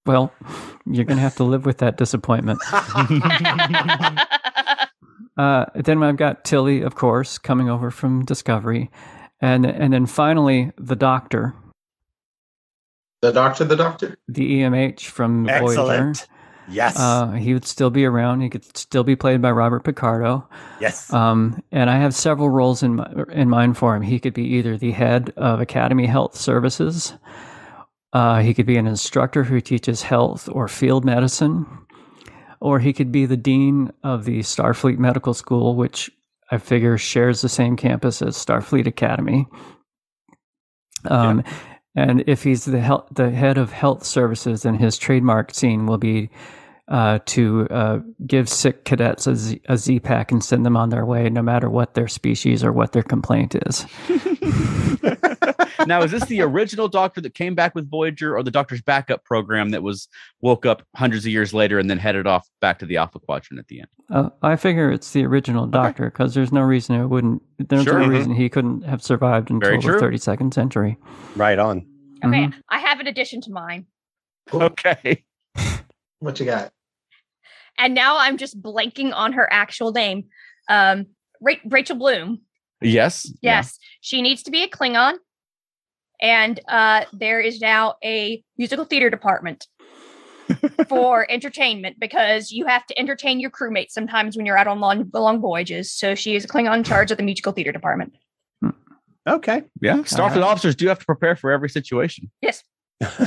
[0.05, 0.31] Well,
[0.89, 2.59] you're gonna have to live with that disappointment.
[5.37, 8.89] Uh, then I've got Tilly, of course, coming over from Discovery,
[9.41, 11.53] and and then finally the Doctor,
[13.21, 14.17] the doctor, the doctor.
[14.27, 15.63] the EMH from Voyager.
[15.71, 16.27] Excellent.
[16.71, 16.99] Yes.
[16.99, 18.41] Uh, he would still be around.
[18.41, 20.47] He could still be played by Robert Picardo.
[20.79, 21.11] yes.
[21.11, 24.03] Um, and I have several roles in mi- in mind for him.
[24.03, 27.13] He could be either the head of Academy Health Services,
[28.13, 31.65] uh, he could be an instructor who teaches health or field medicine,
[32.61, 36.09] or he could be the dean of the Starfleet Medical School, which
[36.51, 39.47] I figure shares the same campus as Starfleet Academy.
[41.05, 41.43] Um,
[41.95, 45.97] And if he's the hel- the head of health services, then his trademark scene will
[45.97, 46.29] be
[46.89, 50.89] uh, to uh, give sick cadets a Z, a Z pack and send them on
[50.89, 53.85] their way, no matter what their species or what their complaint is.
[55.87, 59.23] now, is this the original Doctor that came back with Voyager, or the Doctor's backup
[59.23, 60.07] program that was
[60.41, 63.59] woke up hundreds of years later and then headed off back to the Alpha Quadrant
[63.59, 63.87] at the end?
[64.09, 67.41] Uh, I figure it's the original Doctor because there's no reason it wouldn't.
[67.59, 67.99] There's Sure.
[67.99, 70.97] no reason he couldn't have survived until the 32nd century.
[71.35, 71.85] right on.
[72.25, 72.53] okay, Mhm.
[72.69, 73.85] I have an addition to mine.
[74.51, 75.23] Okay.
[76.19, 76.73] What you got?
[77.79, 80.25] And now I'm just blanking on her actual name.
[80.67, 81.07] Um,
[81.41, 82.41] Ra- Rachel Bloom.
[82.81, 83.31] Yes.
[83.41, 85.15] Yes, she needs to be a Klingon.
[86.21, 89.67] And uh, there is now a musical theater department
[90.89, 95.09] for entertainment because you have to entertain your crewmates sometimes when you're out on long,
[95.13, 95.91] long voyages.
[95.93, 98.13] So she is a Klingon in charge of the musical theater department.
[99.27, 99.63] Okay.
[99.81, 99.97] Yeah.
[99.99, 100.43] Starfleet right.
[100.43, 102.31] officers do have to prepare for every situation.
[102.41, 102.63] Yes,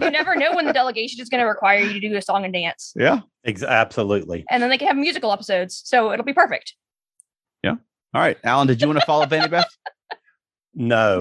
[0.00, 2.44] you never know when the delegation is going to require you to do a song
[2.44, 2.92] and dance.
[2.96, 3.20] Yeah.
[3.44, 4.44] Ex- absolutely.
[4.50, 5.82] And then they can have musical episodes.
[5.84, 6.74] So it'll be perfect.
[7.62, 7.74] Yeah.
[8.14, 9.66] All right, Alan, did you want to follow Vandy Beth?
[10.80, 11.20] No,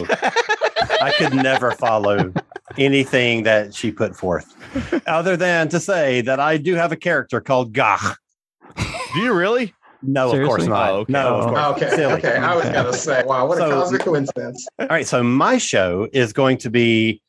[1.02, 2.32] I could never follow
[2.78, 4.54] anything that she put forth,
[5.08, 8.18] other than to say that I do have a character called Gach.
[8.76, 9.74] Do you really?
[10.04, 10.90] No, of course not.
[10.92, 11.14] Oh, okay.
[11.14, 11.50] No, of Oh.
[11.50, 11.82] course.
[11.84, 12.14] Okay, Silly.
[12.14, 12.36] okay.
[12.36, 14.68] I was gonna say, wow, what So- a cosmic coincidence.
[14.78, 15.08] All right.
[15.08, 17.22] So my show is going to be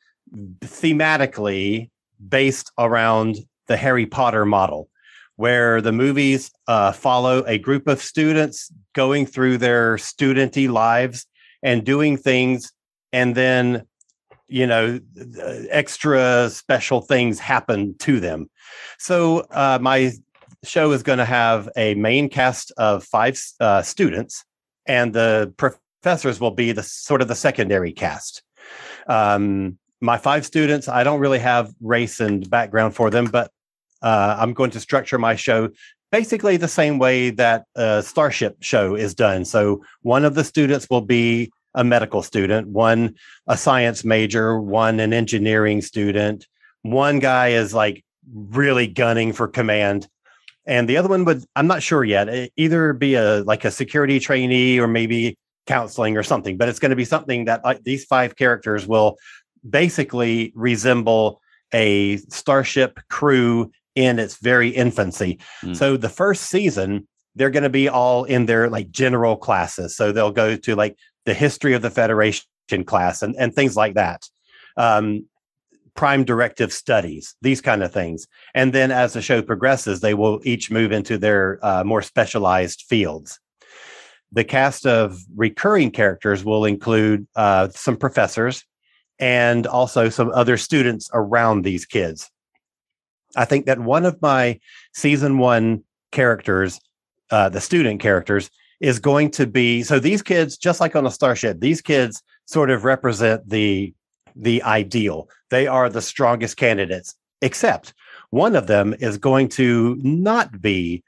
[0.60, 1.90] thematically
[2.28, 4.88] based around the Harry Potter model,
[5.36, 11.26] where the movies uh, follow a group of students going through their studenty lives
[11.62, 12.72] and doing things,
[13.12, 13.84] and then
[14.48, 14.98] you know
[15.70, 18.48] extra special things happen to them.
[18.98, 20.12] So uh, my
[20.64, 24.44] show is going to have a main cast of five uh, students,
[24.86, 28.42] and the professors will be the sort of the secondary cast.
[29.06, 33.50] Um, my five students, I don't really have race and background for them, but
[34.02, 35.70] uh, I'm going to structure my show
[36.10, 39.44] basically the same way that a Starship show is done.
[39.44, 43.14] So one of the students will be a medical student, one
[43.46, 46.46] a science major, one an engineering student,
[46.82, 50.08] one guy is like really gunning for command,
[50.66, 52.28] and the other one would I'm not sure yet.
[52.28, 55.36] It either be a like a security trainee or maybe
[55.66, 59.18] counseling or something, but it's going to be something that these five characters will
[59.68, 61.40] basically resemble
[61.72, 65.38] a starship crew in its very infancy.
[65.62, 65.76] Mm.
[65.76, 69.96] So the first season, they're going to be all in their like general classes.
[69.96, 72.44] So they'll go to like the history of the Federation
[72.86, 74.28] class and, and things like that.
[74.76, 75.26] Um,
[75.94, 78.28] prime directive studies, these kind of things.
[78.54, 82.84] And then as the show progresses, they will each move into their uh, more specialized
[82.88, 83.40] fields.
[84.30, 88.64] The cast of recurring characters will include uh, some professors
[89.18, 92.30] and also some other students around these kids.
[93.36, 94.58] I think that one of my
[94.94, 96.80] season one characters,
[97.30, 98.50] uh, the student characters,
[98.80, 102.70] is going to be so these kids, just like on a starship, these kids sort
[102.70, 103.92] of represent the
[104.36, 105.28] the ideal.
[105.50, 107.92] They are the strongest candidates, except
[108.30, 111.02] one of them is going to not be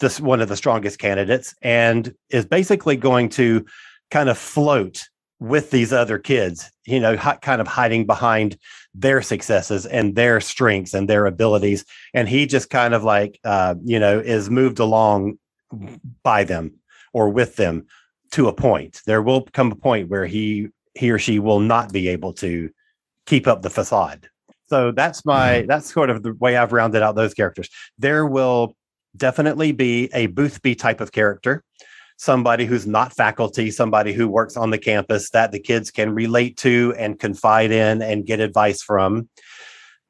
[0.00, 3.66] this one of the strongest candidates and is basically going to
[4.10, 5.09] kind of float
[5.40, 8.58] with these other kids, you know, hi- kind of hiding behind
[8.94, 11.84] their successes and their strengths and their abilities.
[12.12, 15.38] And he just kind of like, uh, you know, is moved along
[16.22, 16.74] by them
[17.12, 17.86] or with them
[18.32, 19.00] to a point.
[19.06, 22.70] There will come a point where he he or she will not be able to
[23.26, 24.28] keep up the facade.
[24.68, 27.68] So that's my that's sort of the way I've rounded out those characters.
[27.98, 28.76] There will
[29.16, 31.64] definitely be a Boothby type of character,
[32.20, 36.54] somebody who's not faculty, somebody who works on the campus that the kids can relate
[36.58, 39.26] to and confide in and get advice from.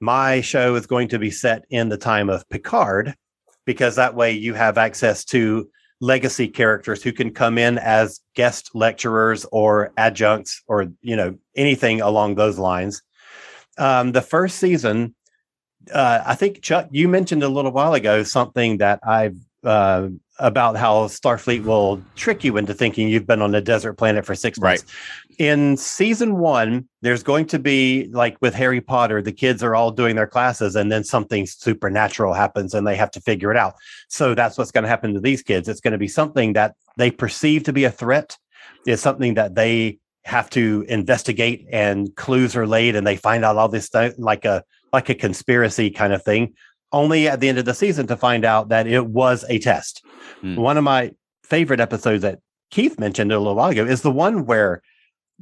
[0.01, 3.15] My show is going to be set in the time of Picard
[3.65, 8.71] because that way you have access to legacy characters who can come in as guest
[8.75, 13.03] lecturers or adjuncts or you know anything along those lines
[13.79, 15.15] um, the first season
[15.93, 20.09] uh, i think chuck you mentioned a little while ago something that i've uh,
[20.41, 24.35] about how starfleet will trick you into thinking you've been on a desert planet for
[24.35, 24.85] six months.
[25.39, 29.91] In season one there's going to be like with harry potter the kids are all
[29.91, 33.75] doing their classes and then something supernatural happens and they have to figure it out.
[34.09, 35.69] So that's what's going to happen to these kids.
[35.69, 38.37] It's going to be something that they perceive to be a threat.
[38.87, 43.57] Is something that they have to investigate and clues are laid and they find out
[43.57, 44.63] all this stuff like a
[44.93, 46.55] like a conspiracy kind of thing
[46.93, 50.05] only at the end of the season to find out that it was a test
[50.41, 50.57] Hmm.
[50.57, 51.13] one of my
[51.45, 52.39] favorite episodes that
[52.71, 54.83] keith mentioned a little while ago is the one where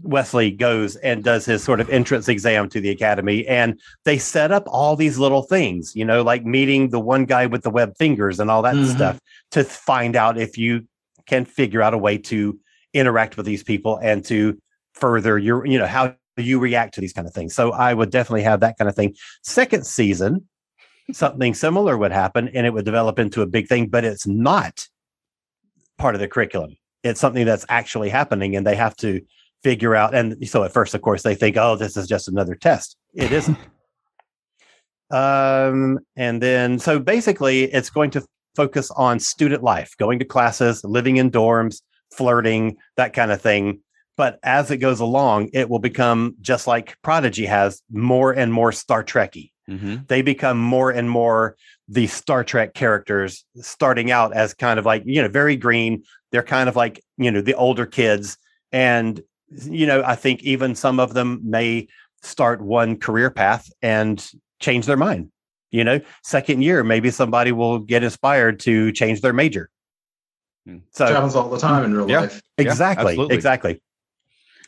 [0.03, 4.53] Wesley goes and does his sort of entrance exam to the academy, and they set
[4.53, 7.97] up all these little things, you know, like meeting the one guy with the web
[7.99, 8.95] fingers and all that Mhm.
[8.95, 9.19] stuff
[9.51, 10.87] to find out if you
[11.27, 12.59] can figure out a way to
[12.95, 14.57] interact with these people and to
[14.95, 17.55] further your, you know, how you react to these kind of things.
[17.55, 19.15] So I would definitely have that kind of thing.
[19.43, 20.49] Second season,
[21.13, 24.87] something similar would happen and it would develop into a big thing, but it's not
[25.97, 26.77] part of the curriculum.
[27.03, 29.21] It's something that's actually happening and they have to
[29.63, 30.15] figure out.
[30.15, 32.97] And so at first, of course, they think, oh, this is just another test.
[33.15, 33.59] It isn't.
[35.11, 40.85] um, and then, so basically, it's going to focus on student life, going to classes,
[40.85, 41.81] living in dorms,
[42.13, 43.81] flirting, that kind of thing.
[44.17, 48.73] But as it goes along, it will become just like Prodigy has more and more
[48.73, 50.07] Star Trekky Mhm.
[50.09, 51.57] they become more and more
[51.89, 56.03] the Star Trek characters, starting out as kind of like, you know, very green.
[56.33, 58.37] They're kind of like, you know, the older kids.
[58.73, 61.89] And, you know, I think even some of them may
[62.23, 64.27] start one career path and
[64.61, 65.31] change their mind.
[65.71, 69.71] You know, second year, maybe somebody will get inspired to change their major.
[70.93, 72.21] So Which happens all the time in real Yeah.
[72.21, 72.43] life.
[72.59, 73.35] exactly, absolutely.
[73.35, 73.83] exactly.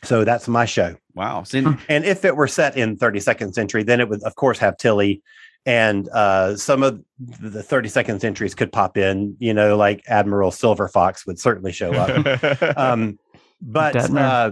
[0.03, 0.95] So that's my show.
[1.13, 1.43] Wow.
[1.43, 4.77] So, And if it were set in 32nd century, then it would, of course, have
[4.77, 5.21] Tilly.
[5.65, 10.87] And uh, some of the 32nd centuries could pop in, you know, like Admiral Silver
[10.87, 12.77] Fox would certainly show up.
[12.77, 13.19] um,
[13.61, 14.51] but uh,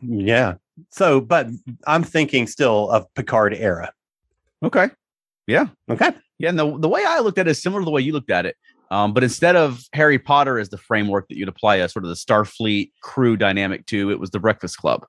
[0.00, 0.54] yeah.
[0.90, 1.48] So, but
[1.86, 3.92] I'm thinking still of Picard era.
[4.62, 4.88] okay.
[5.46, 5.68] Yeah.
[5.88, 6.10] Okay.
[6.38, 6.50] Yeah.
[6.50, 8.30] And the, the way I looked at it is similar to the way you looked
[8.30, 8.56] at it.
[8.90, 12.08] Um, but instead of Harry Potter as the framework that you'd apply a sort of
[12.08, 15.04] the Starfleet crew dynamic to, it was the Breakfast Club.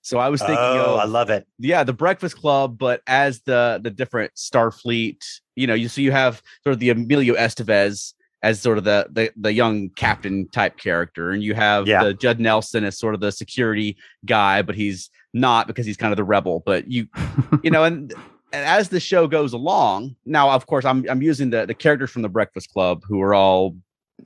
[0.00, 1.46] So I was thinking, Oh, of, I love it.
[1.60, 5.22] yeah, the Breakfast Club, but as the the different Starfleet,
[5.54, 9.06] you know, you so you have sort of the Emilio Estevez as sort of the
[9.12, 12.02] the, the young captain type character, and you have Yeah.
[12.02, 13.96] the Judd Nelson as sort of the security
[14.26, 16.60] guy, but he's not because he's kind of the rebel.
[16.66, 17.06] But you
[17.62, 18.12] you know, and,
[18.52, 22.10] and as the show goes along, now of course I'm I'm using the the characters
[22.10, 23.76] from the Breakfast Club who are all,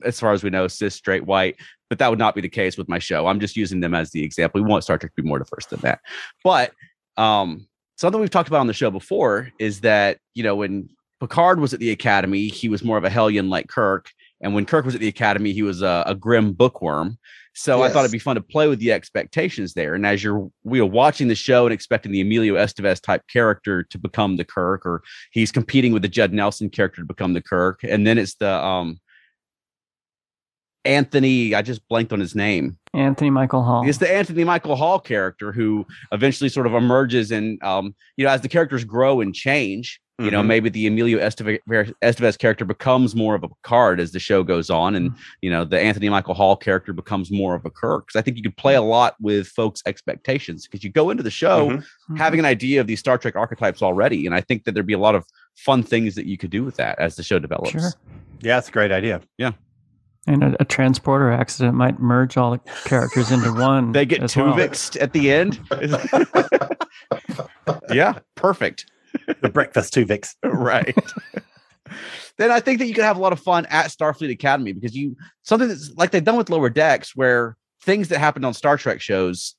[0.03, 1.55] as far as we know, cis, straight, white.
[1.89, 3.27] But that would not be the case with my show.
[3.27, 4.61] I'm just using them as the example.
[4.61, 5.99] We want Star Trek to be more diverse than that.
[6.43, 6.73] But
[7.15, 7.65] um,
[7.95, 11.73] something we've talked about on the show before is that you know when Picard was
[11.73, 14.11] at the academy, he was more of a hellion like Kirk.
[14.41, 17.17] And when Kirk was at the academy, he was a, a grim bookworm.
[17.57, 19.95] So I thought it'd be fun to play with the expectations there.
[19.95, 23.81] And as you're we are watching the show and expecting the Emilio Estevez type character
[23.81, 25.01] to become the Kirk, or
[25.31, 28.53] he's competing with the Judd Nelson character to become the Kirk, and then it's the
[28.53, 28.99] um
[30.85, 31.55] Anthony.
[31.55, 32.77] I just blanked on his name.
[32.93, 33.89] Anthony Michael Hall.
[33.89, 38.31] It's the Anthony Michael Hall character who eventually sort of emerges and um, you know,
[38.31, 40.47] as the characters grow and change, you know, Mhm.
[40.47, 41.59] maybe the Emilio Estevez,
[42.01, 45.11] Estevez character becomes more of a Picard as the show goes on, and
[45.41, 48.07] you know, the Anthony Michael Hall character becomes more of a Kirk.
[48.07, 51.21] Because I think you could play a lot with folks' expectations because you go into
[51.23, 51.77] the show Mhm.
[51.77, 52.15] Mm-hmm.
[52.15, 54.93] having an idea of these Star Trek archetypes already, and I think that there'd be
[54.93, 55.23] a lot of
[55.55, 57.71] fun things that you could do with that as the show develops.
[57.71, 57.91] Sure.
[58.41, 59.21] Yeah, it's a great idea.
[59.37, 59.51] Yeah.
[60.27, 63.91] And a, a transporter accident might merge all the characters into one.
[63.93, 64.53] They get as well.
[64.53, 65.59] Tuvixed at the end.
[67.93, 68.85] yeah, perfect.
[69.41, 70.35] The breakfast Tuvix.
[70.43, 70.95] right.
[72.37, 74.95] then I think that you could have a lot of fun at Starfleet Academy because
[74.95, 78.77] you something that's like they've done with Lower Decks, where things that happened on Star
[78.77, 79.55] Trek shows,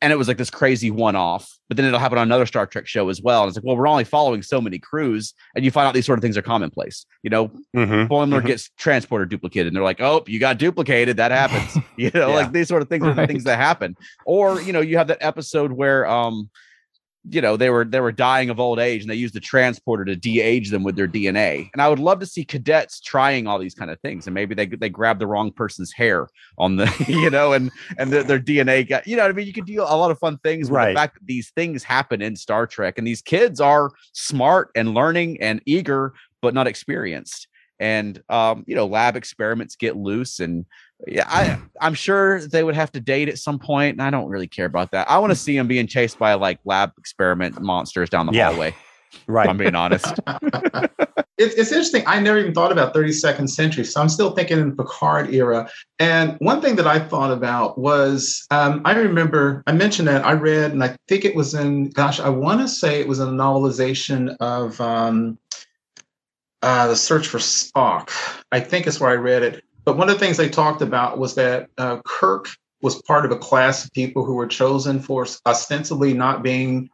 [0.00, 2.66] and it was like this crazy one off, but then it'll happen on another Star
[2.66, 3.42] Trek show as well.
[3.42, 6.06] And it's like, well, we're only following so many crews, and you find out these
[6.06, 7.06] sort of things are commonplace.
[7.22, 8.12] You know, Mm-hmm.
[8.12, 8.46] Boimler Mhm.
[8.46, 11.16] gets transporter duplicated, and they're like, "Oh, you got duplicated.
[11.16, 12.34] That happens." You know, Yeah.
[12.36, 13.96] like these sort of things are the things that happen.
[14.26, 16.48] Or you know, you have that episode where, um,
[17.30, 20.04] you know, they were they were dying of old age, and they used the transporter
[20.04, 21.68] to de-age them with their DNA.
[21.72, 24.54] And I would love to see cadets trying all these kind of things, and maybe
[24.54, 28.40] they they grab the wrong person's hair on the, you know, and and their, their
[28.40, 30.70] DNA got, you know, what I mean, you could do a lot of fun things
[30.70, 30.88] with Right.
[30.92, 34.94] the fact that these things happen in Star Trek, and these kids are smart and
[34.94, 37.48] learning and eager, but not experienced
[37.80, 40.66] and um, you know lab experiments get loose and
[41.06, 44.28] yeah i i'm sure they would have to date at some point and i don't
[44.28, 47.60] really care about that i want to see them being chased by like lab experiment
[47.60, 48.48] monsters down the Yeah.
[48.48, 48.74] hallway
[49.26, 49.48] Right.
[49.48, 50.20] i'm being honest
[51.38, 52.02] It's, it's interesting.
[52.04, 55.70] I never even thought about 32nd century, so I'm still thinking in Picard era.
[56.00, 60.32] And one thing that I thought about was um, I remember I mentioned that I
[60.32, 63.26] read, and I think it was in, gosh, I want to say it was a
[63.26, 65.38] novelization of um,
[66.62, 68.10] uh, The Search for Spock.
[68.50, 69.62] I think is where I read it.
[69.88, 72.46] But one of the things they talked about was that uh, Kirk
[72.82, 76.90] was part of a class of people who were chosen for ostensibly not being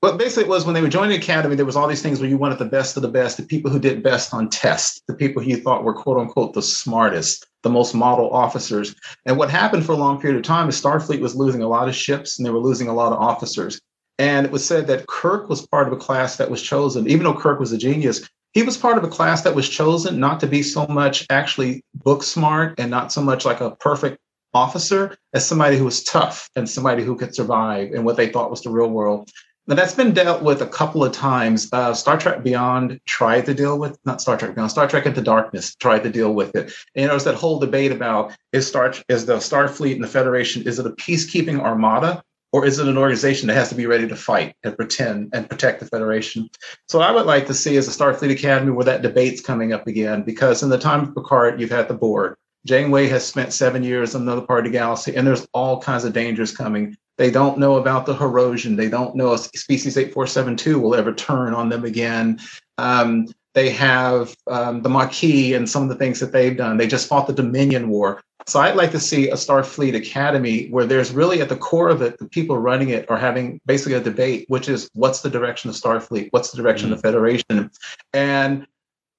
[0.00, 2.20] but basically, it was when they were joining the academy, there was all these things
[2.20, 5.02] where you wanted the best of the best, the people who did best on tests,
[5.08, 8.94] the people who you thought were quote unquote the smartest, the most model officers.
[9.26, 11.88] And what happened for a long period of time is Starfleet was losing a lot
[11.88, 13.80] of ships and they were losing a lot of officers.
[14.20, 17.24] And it was said that Kirk was part of a class that was chosen, even
[17.24, 20.40] though Kirk was a genius, he was part of a class that was chosen not
[20.40, 24.18] to be so much actually book smart and not so much like a perfect
[24.54, 28.50] officer as somebody who was tough and somebody who could survive in what they thought
[28.50, 29.30] was the real world.
[29.66, 31.68] Now that's been dealt with a couple of times.
[31.70, 35.20] Uh, Star Trek Beyond tried to deal with not Star Trek Beyond, Star Trek Into
[35.20, 36.72] Darkness tried to deal with it.
[36.94, 40.62] And there was that whole debate about is Star is the Starfleet and the Federation
[40.62, 42.22] is it a peacekeeping armada
[42.52, 45.48] or is it an organization that has to be ready to fight and pretend and
[45.48, 46.48] protect the Federation?
[46.88, 49.86] So I would like to see is a Starfleet Academy where that debate's coming up
[49.86, 52.36] again because in the time of Picard you've had the Borg.
[52.66, 56.04] Janeway has spent seven years in another part of the galaxy, and there's all kinds
[56.04, 56.96] of dangers coming.
[57.16, 58.76] They don't know about the erosion.
[58.76, 62.40] They don't know if species 8472 will ever turn on them again.
[62.76, 63.26] Um,
[63.58, 66.76] they have um, the Maquis and some of the things that they've done.
[66.76, 68.22] They just fought the Dominion War.
[68.46, 72.00] So I'd like to see a Starfleet Academy where there's really at the core of
[72.00, 75.68] it, the people running it are having basically a debate, which is what's the direction
[75.70, 76.28] of Starfleet?
[76.30, 77.68] What's the direction of the Federation?
[78.12, 78.64] And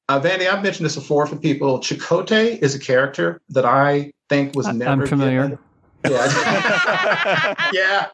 [0.08, 1.80] uh, Vandy, I've mentioned this before for people.
[1.80, 5.02] Chakotay is a character that I think was I- never.
[5.02, 5.50] I'm familiar.
[5.50, 5.60] given-
[6.06, 7.56] yeah.
[7.74, 8.08] yeah.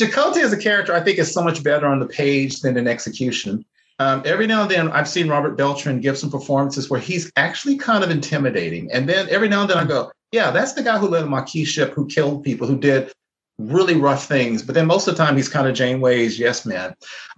[0.00, 2.88] Chakotay as a character, I think, is so much better on the page than in
[2.88, 3.66] execution.
[3.98, 7.76] Um, every now and then, I've seen Robert Beltran give some performances where he's actually
[7.76, 8.90] kind of intimidating.
[8.92, 11.26] And then every now and then I go, yeah, that's the guy who led a
[11.26, 13.12] Maquis ship, who killed people, who did
[13.58, 14.62] really rough things.
[14.62, 16.94] But then most of the time, he's kind of Janeway's yes man.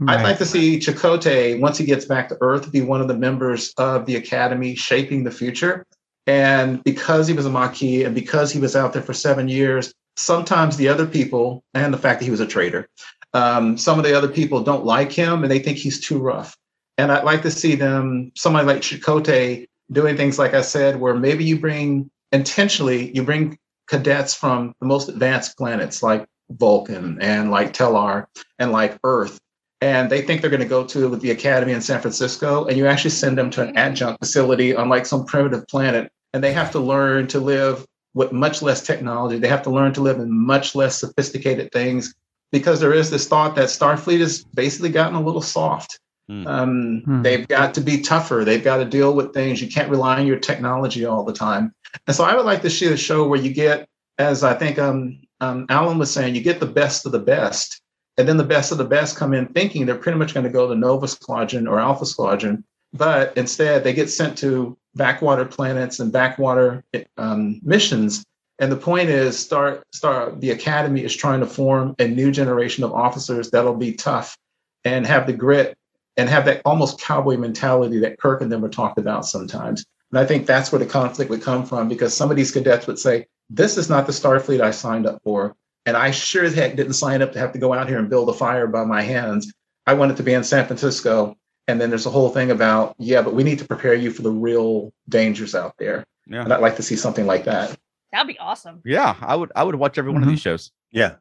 [0.07, 3.17] I'd like to see Chakotay, once he gets back to Earth, be one of the
[3.17, 5.85] members of the Academy shaping the future.
[6.27, 9.93] And because he was a Maquis and because he was out there for seven years,
[10.17, 12.89] sometimes the other people, and the fact that he was a traitor,
[13.35, 16.57] um, some of the other people don't like him and they think he's too rough.
[16.97, 21.15] And I'd like to see them, somebody like Chakotay, doing things like I said, where
[21.15, 23.59] maybe you bring intentionally, you bring
[23.89, 28.27] cadets from the most advanced planets like Vulcan and like Tellar
[28.59, 29.39] and like Earth
[29.85, 32.87] and they think they're going to go to the academy in San Francisco, and you
[32.87, 36.71] actually send them to an adjunct facility on like some primitive planet, and they have
[36.71, 39.39] to learn to live with much less technology.
[39.39, 42.15] They have to learn to live in much less sophisticated things
[42.55, 45.99] because there is this thought that Starfleet has basically gotten a little soft.
[46.29, 46.47] Hmm.
[46.47, 47.23] Um, Hmm.
[47.23, 48.45] They've got to be tougher.
[48.45, 49.61] They've got to deal with things.
[49.61, 51.75] You can't rely on your technology all the time.
[52.07, 53.89] And so I would like to see a show where you get,
[54.19, 57.83] as I think um, um, Alan was saying, you get the best of the best.
[58.17, 60.51] And then the best of the best come in thinking they're pretty much going to
[60.51, 62.63] go to Nova Squadron or Alpha Squadron.
[62.93, 66.85] But instead, they get sent to backwater planets and backwater
[67.17, 68.25] um, missions.
[68.59, 70.41] And the point is, start, start.
[70.41, 74.37] The Academy is trying to form a new generation of officers that'll be tough
[74.85, 75.77] and have the grit
[76.17, 79.85] and have that almost cowboy mentality that Kirk and them are talked about sometimes.
[80.13, 82.87] And I think that's where the conflict would come from because some of these cadets
[82.87, 85.57] would say, This is not the Starfleet I signed up for.
[85.87, 88.09] And I sure as heck didn't sign up to have to go out here and
[88.09, 89.53] build a fire by my hands.
[89.87, 91.37] I wanted to be in San Francisco.
[91.67, 94.23] And then there's a whole thing about, yeah, but we need to prepare you for
[94.23, 96.05] the real dangers out there.
[96.27, 96.45] Yeah.
[96.45, 97.77] And I'd like to see something like that.
[98.15, 98.81] That'd be awesome.
[98.85, 99.51] Yeah, I would.
[99.57, 100.33] I would watch every one of Mhm.
[100.33, 100.71] these shows.
[100.93, 101.17] Yeah.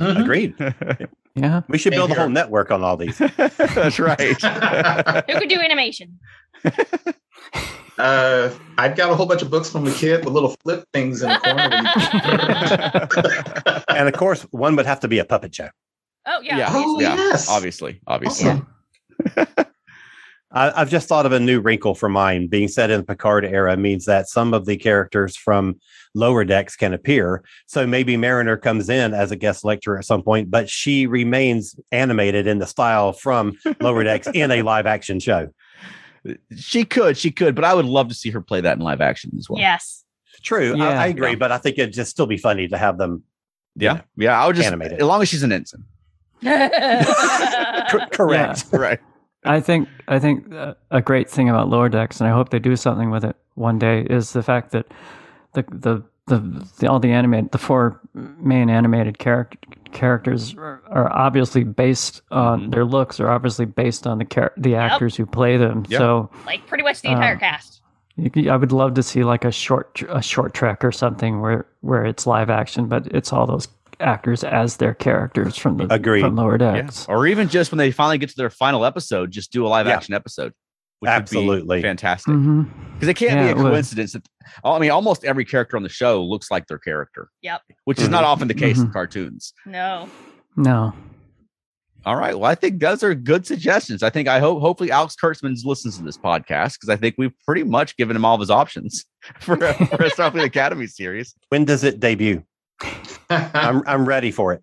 [0.00, 0.20] Mhm.
[0.22, 0.54] Agreed.
[1.38, 1.60] Yeah.
[1.68, 3.18] We should Same build a whole network on all these.
[3.36, 4.40] That's right.
[4.40, 6.18] Who could do animation?
[7.98, 11.22] Uh, I've got a whole bunch of books from a kid with little flip things
[11.22, 11.70] in the corner.
[13.98, 15.70] and of course, one would have to be a puppet show.
[16.26, 16.58] Oh yeah.
[16.58, 17.48] yeah, Oh, yeah, yes.
[17.48, 18.50] obviously, obviously.
[18.50, 18.66] Awesome.
[20.56, 22.46] I, I've just thought of a new wrinkle for mine.
[22.46, 25.78] Being set in the Picard era means that some of the characters from
[26.14, 27.44] lower decks can appear.
[27.66, 31.76] So maybe Mariner comes in as a guest lecturer at some point, but she remains
[31.92, 35.50] animated in the style from lower decks in a live action show.
[36.56, 39.02] She could, she could, but I would love to see her play that in live
[39.02, 39.60] action as well.
[39.60, 40.04] Yes.
[40.42, 41.00] True, I, Yeah.
[41.02, 43.22] I agree, but I think it'd just still be funny to have them
[43.78, 44.42] yeah, yeah.
[44.42, 45.00] I would just animate it.
[45.00, 45.84] as long as she's an ensign.
[47.90, 48.64] cor- correct.
[48.72, 48.98] Right.
[49.46, 52.58] I think I think uh, a great thing about lower decks, and I hope they
[52.58, 54.86] do something with it one day, is the fact that
[55.54, 59.58] the the the, the all the animated the four main animated character
[59.92, 62.70] characters are, are obviously based on Mhm.
[62.72, 65.84] their looks are obviously based on the char- the actors who play them.
[65.88, 65.98] Yep.
[65.98, 67.80] So like pretty much the entire Uh, cast.
[68.16, 71.40] you I would love to see like a short tr- a short trek or something
[71.40, 73.68] where where it's live action, but it's all those
[74.00, 76.22] actors as their characters from the Agreed.
[76.22, 76.72] from lower Yeah.
[76.82, 77.06] decks.
[77.08, 79.86] Or even just when they finally get to their final episode, just do a live
[79.86, 79.94] Yeah.
[79.96, 80.52] action episode.
[81.00, 81.78] Which would Absolutely.
[81.78, 82.34] be fantastic.
[82.34, 84.26] Because it can't Yeah, be a coincidence that
[84.64, 87.28] I mean, almost every character on the show looks like their character.
[87.42, 87.60] Yep.
[87.84, 88.92] Which is not often the case in Mhm.
[88.92, 89.52] cartoons.
[89.66, 90.08] No.
[90.56, 90.94] No.
[92.06, 92.38] All right.
[92.38, 94.02] Well, I think those are good suggestions.
[94.04, 97.32] I think I hope hopefully Alex Kurtzman listens to this podcast because I think we've
[97.44, 99.04] pretty much given him all of his options
[99.40, 99.64] for for
[100.04, 101.34] a Starfleet Academy series.
[101.50, 102.44] When does it debut?
[103.30, 104.62] I'm I'm ready for it.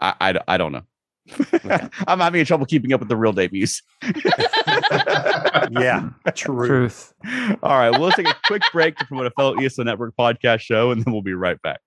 [0.00, 0.82] I I, I don't know.
[2.06, 3.82] I'm having trouble keeping up with the real debuts.
[5.70, 6.66] Yeah, true.
[6.66, 7.12] Truth.
[7.62, 7.90] All right.
[7.90, 11.12] We'll take a quick break to promote a fellow ESO Network podcast show, and then
[11.12, 11.80] we'll be right back.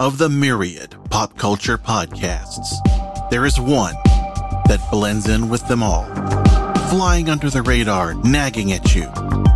[0.00, 2.74] Of the myriad pop culture podcasts,
[3.30, 3.94] there is one
[4.68, 6.04] that blends in with them all,
[6.88, 9.04] flying under the radar, nagging at you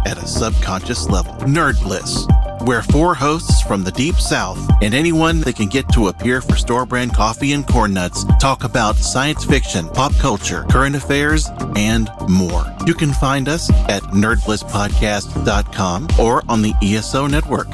[0.06, 1.32] at a subconscious level.
[1.46, 2.26] Nerd Bliss,
[2.66, 6.56] where four hosts from the deep south and anyone that can get to appear for
[6.56, 12.10] store brand coffee and corn nuts talk about science fiction, pop culture, current affairs, and
[12.28, 12.64] more.
[12.86, 17.68] You can find us at nerdblisspodcast.com or on the ESO network.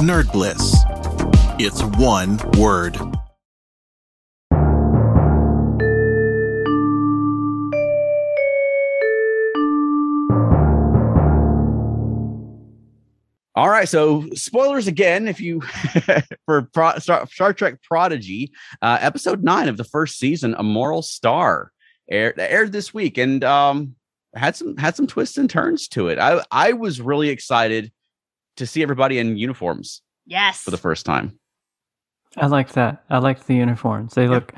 [0.00, 0.74] Nerd Bliss.
[1.58, 3.15] It's one word.
[13.56, 15.26] All right, so spoilers again.
[15.28, 15.60] If you
[16.44, 18.52] for Pro, Star, Star Trek Prodigy,
[18.82, 21.72] uh, episode nine of the first season, A Moral Star,
[22.10, 23.94] aired, aired this week, and um,
[24.34, 26.18] had some had some twists and turns to it.
[26.18, 27.90] I I was really excited
[28.58, 30.60] to see everybody in uniforms Yes.
[30.62, 31.38] for the first time.
[32.36, 33.04] I like that.
[33.08, 34.12] I like the uniforms.
[34.14, 34.52] They look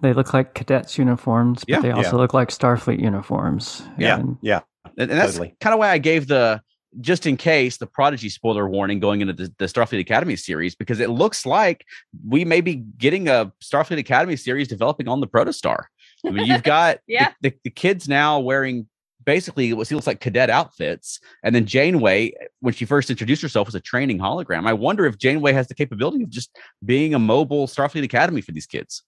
[0.00, 1.80] they look like cadets uniforms, but Yeah.
[1.80, 2.22] they also Yeah.
[2.22, 3.82] look like Starfleet uniforms.
[3.98, 4.60] Yeah, And yeah.
[4.98, 5.54] And, and that's Totally.
[5.60, 6.60] kind of why I gave the
[7.00, 11.00] just in case the Prodigy spoiler warning going into the, the Starfleet Academy series because
[11.00, 11.84] it looks like
[12.28, 15.84] we may be getting a Starfleet Academy series developing on the Protostar.
[16.26, 17.32] I mean, you've got the- Yeah.
[17.40, 18.86] the, the kids now wearing
[19.24, 23.74] basically what looks like cadet outfits, and then Janeway, when she first introduced herself, was
[23.76, 24.66] a training hologram.
[24.66, 26.50] I wonder if Janeway has the capability of just
[26.84, 29.02] being a mobile Starfleet Academy for these kids.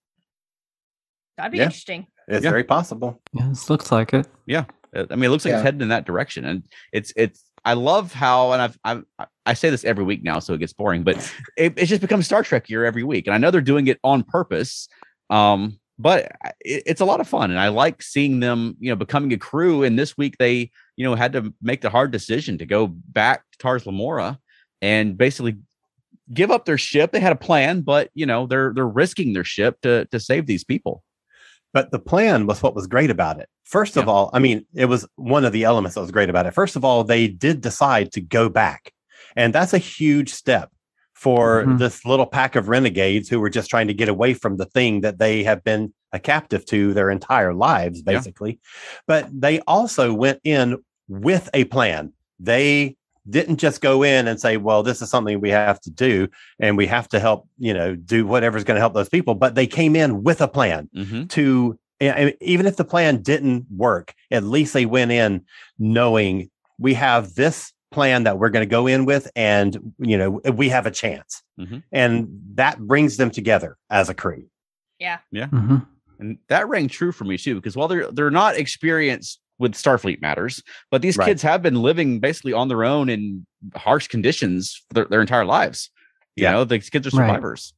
[1.36, 1.64] That'd be Yeah.
[1.64, 2.06] interesting.
[2.28, 2.50] It's Yeah.
[2.50, 3.20] very possible.
[3.32, 4.26] yeah, this looks like it.
[4.46, 4.64] yeah
[4.96, 5.56] uh, I mean, it looks like Yeah.
[5.58, 7.42] it's headed in that direction, and it's it's.
[7.64, 9.04] I love how, and I've, I've
[9.46, 11.16] I say this every week now, so it gets boring, but
[11.56, 13.98] it, it just becomes Star Trek year every week, and I know they're doing it
[14.04, 14.88] on purpose.
[15.30, 18.96] Um, but it, it's a lot of fun, and I like seeing them, you know,
[18.96, 19.82] becoming a crew.
[19.82, 23.44] And this week they, you know, had to make the hard decision to go back
[23.52, 24.38] to Tars Lamora
[24.82, 25.56] and basically
[26.32, 27.12] give up their ship.
[27.12, 30.46] They had a plan, but you know they're they're risking their ship to to save
[30.46, 31.02] these people.
[31.74, 33.48] But the plan was what was great about it.
[33.64, 36.46] First of all, I mean, it was one of the elements that was great about
[36.46, 36.54] it.
[36.54, 38.92] First of all, they did decide to go back.
[39.36, 40.70] And that's a huge step
[41.14, 41.78] for Mhm.
[41.78, 45.00] this little pack of renegades who were just trying to get away from the thing
[45.00, 48.12] that they have been a captive to their entire lives, Yeah.
[48.14, 48.60] basically.
[49.06, 50.76] But they also went in
[51.08, 52.12] with a plan.
[52.38, 52.96] They
[53.28, 56.76] didn't just go in and say, well, this is something we have to do and
[56.76, 59.34] we have to help, you know, do whatever's going to help those people.
[59.34, 61.26] But they came in with a plan Mm-hmm.
[61.28, 65.42] to even if the plan didn't work, at least they went in
[65.78, 70.40] knowing we have this plan that we're going to go in with, and you know
[70.52, 71.82] we have a chance, Mhm.
[71.92, 74.44] and that brings them together as a crew.
[74.98, 75.18] Yeah.
[75.30, 75.46] Yeah.
[75.46, 75.76] hmm
[76.18, 80.20] And that rang true for me too, because while they're they're not experienced with Starfleet
[80.20, 81.26] matters, but these Right.
[81.26, 83.46] kids have been living basically on their own in
[83.76, 85.90] harsh conditions for their, their entire lives.
[86.36, 86.52] You Yeah.
[86.52, 87.28] know, these kids are Right.
[87.28, 87.72] survivors.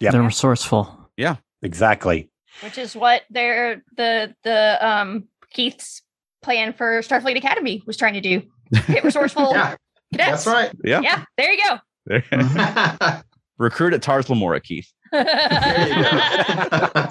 [0.00, 0.12] Yep.
[0.12, 1.10] They're resourceful.
[1.16, 1.36] Yeah.
[1.62, 2.30] Exactly.
[2.62, 6.02] Which is what their the the um Keith's
[6.42, 8.42] plan for Starfleet Academy was trying to do.
[8.88, 9.76] Get resourceful Yeah,
[10.12, 10.44] cadets.
[10.44, 10.70] that's right.
[10.84, 11.00] Yeah.
[11.00, 13.20] Yeah, there you go.
[13.58, 14.90] Recruit at Tars Lamora, Keith.
[15.12, 17.08] There you go.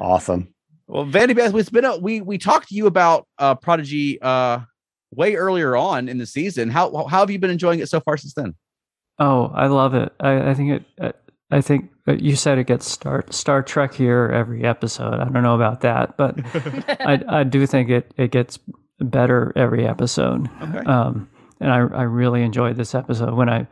[0.00, 0.52] Awesome.
[0.92, 4.60] Well, Vandy Beth, it's been a, we we talked to you about uh Prodigy uh
[5.10, 6.68] way earlier on in the season.
[6.68, 8.54] How how have you been enjoying it so far since then?
[9.18, 10.12] Oh, I love it.
[10.20, 10.84] I, I think it.
[11.00, 11.12] uh,
[11.50, 15.14] I think uh, you said it gets Star Star Trek here every episode.
[15.14, 16.38] I don't know about that, but
[17.00, 18.58] I I do think it it gets
[19.00, 20.50] better every episode.
[20.60, 20.78] Okay.
[20.80, 23.66] Um, and I I really enjoyed this episode when I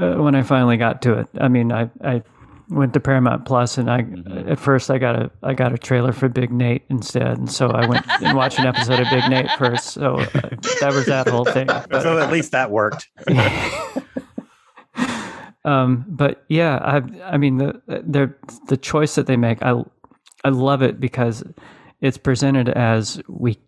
[0.00, 1.28] uh, when I finally got to it.
[1.40, 2.24] I mean, I I
[2.70, 4.50] went to Paramount Plus and I Mhm.
[4.50, 7.68] at first I got a I got a trailer for Big Nate instead, and so
[7.70, 9.88] I went and watched an episode of Big Nate first.
[9.88, 10.26] So uh,
[10.80, 11.66] that was that whole thing.
[11.66, 13.08] But- So at least that worked.
[15.64, 18.32] um, but yeah, I I mean the the
[18.68, 19.82] the choice that they make, I
[20.44, 21.42] I love it because
[22.00, 23.58] it's presented as we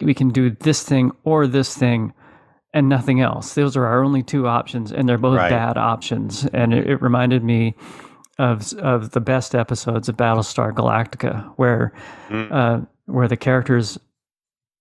[0.00, 2.12] we can do this thing or this thing
[2.72, 3.54] and nothing else.
[3.54, 5.50] Those are our only two options, and they're both Right.
[5.50, 6.44] bad options.
[6.46, 7.76] And it, it reminded me
[8.38, 11.92] of of the best episodes of Battlestar Galactica, where
[12.28, 12.52] Mm.
[12.52, 13.98] uh, where the characters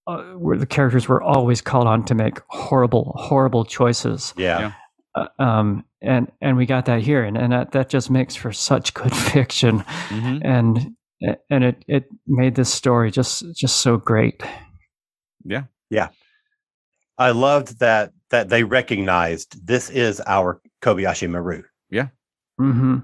[0.08, 4.60] uh, where the characters were always called on to make horrible horrible choices Yeah.
[4.60, 4.72] Yeah.
[5.16, 8.52] uh, um, and and we got that here, and and that, that just makes for
[8.52, 9.80] such good fiction,
[10.10, 10.42] Mhm.
[10.44, 10.96] and
[11.50, 14.44] and it it made this story just just so great.
[15.46, 15.64] Yeah.
[15.90, 16.10] Yeah.
[17.18, 21.64] I loved that that they recognized this is our Kobayashi Maru.
[21.90, 22.08] Yeah.
[22.58, 22.98] hmm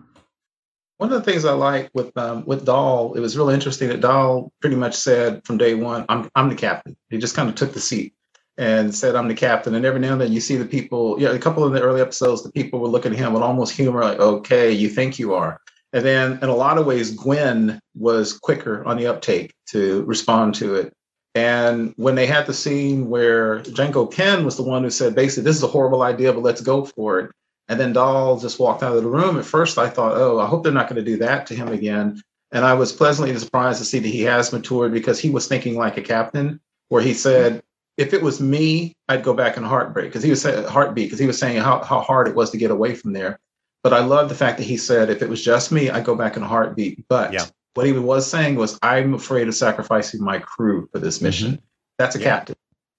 [1.00, 4.02] One of the things I like with um, with Dal, it was really interesting that
[4.02, 7.56] Dal pretty much said from day one, "I'm I'm the captain." He just kind of
[7.56, 8.14] took the seat
[8.58, 11.16] and said, "I'm the captain." And every now and then, you see the people.
[11.18, 13.78] Yeah, a couple of the early episodes, the people were looking at him with almost
[13.78, 15.62] humor, like, "Okay, you think you are."
[15.94, 20.56] And then, in a lot of ways, Gwen was quicker on the uptake to respond
[20.56, 20.92] to it.
[21.34, 25.44] And when they had the scene where Janko Ken was the one who said, basically,
[25.44, 27.32] this is a horrible idea, but let's go for it.
[27.70, 29.38] And then Dal just walked out of the room.
[29.38, 31.70] At first, I thought, oh, I hope they're not going to do that to him
[31.70, 32.22] again.
[32.52, 35.76] And I was pleasantly surprised to see that he has matured because he was thinking
[35.76, 37.62] like a captain, where he said,
[37.98, 41.20] if it was me, I'd go back in heartbreak because he was saying heartbeat because
[41.20, 43.40] he was saying how, how hard it was to get away from there.
[43.84, 46.16] But I love the fact that he said, if it was just me, I'd go
[46.16, 47.06] back in heartbeat.
[47.08, 47.46] But Yeah.
[47.76, 51.26] what he was saying was, I'm afraid of sacrificing my crew for this mm-hmm.
[51.26, 51.62] mission.
[52.00, 52.26] That's a Yeah.
[52.26, 52.56] captain.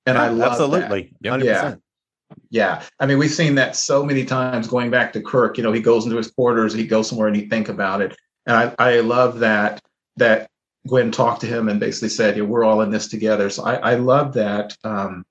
[0.07, 0.62] And I love that.
[0.62, 1.12] absolutely.
[1.23, 1.41] Yep.
[1.41, 1.81] 100%.
[2.51, 2.83] Yeah.
[2.99, 5.81] I mean, we've seen that so many times going back to Kirk, you know, he
[5.81, 8.16] goes into his quarters, he goes somewhere and he think about it.
[8.47, 9.81] And I, I love that,
[10.16, 10.49] that
[10.89, 13.51] Gwen talked to him and basically said, yeah, we're all in this together.
[13.51, 14.76] So I, I love that.
[14.85, 15.24] Um,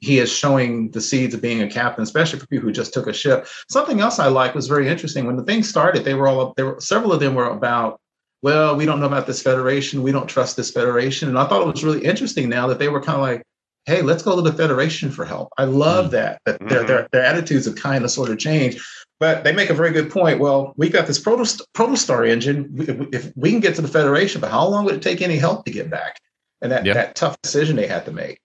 [0.00, 3.06] he is showing the seeds of being a captain, especially for people who just took
[3.06, 3.46] a ship.
[3.70, 5.26] Something else I like was very interesting.
[5.26, 8.00] When the thing started, they were all there were several of them were about,
[8.42, 11.28] well, we don't know about this federation, we don't trust this federation.
[11.28, 13.44] And I thought it was really interesting now that they were kind of like,
[13.86, 15.48] hey, let's go to the Federation for help.
[15.58, 16.10] I love mm.
[16.12, 16.86] that that their, mm-hmm.
[16.86, 18.80] their their attitudes have kind of sort of changed.
[19.20, 20.40] But they make a very good point.
[20.40, 22.74] Well, we got this proto protostar engine.
[22.76, 25.36] If, if we can get to the Federation, but how long would it take any
[25.36, 26.18] help to get back?
[26.60, 26.94] And that Yeah.
[26.94, 28.40] that tough decision they had to make.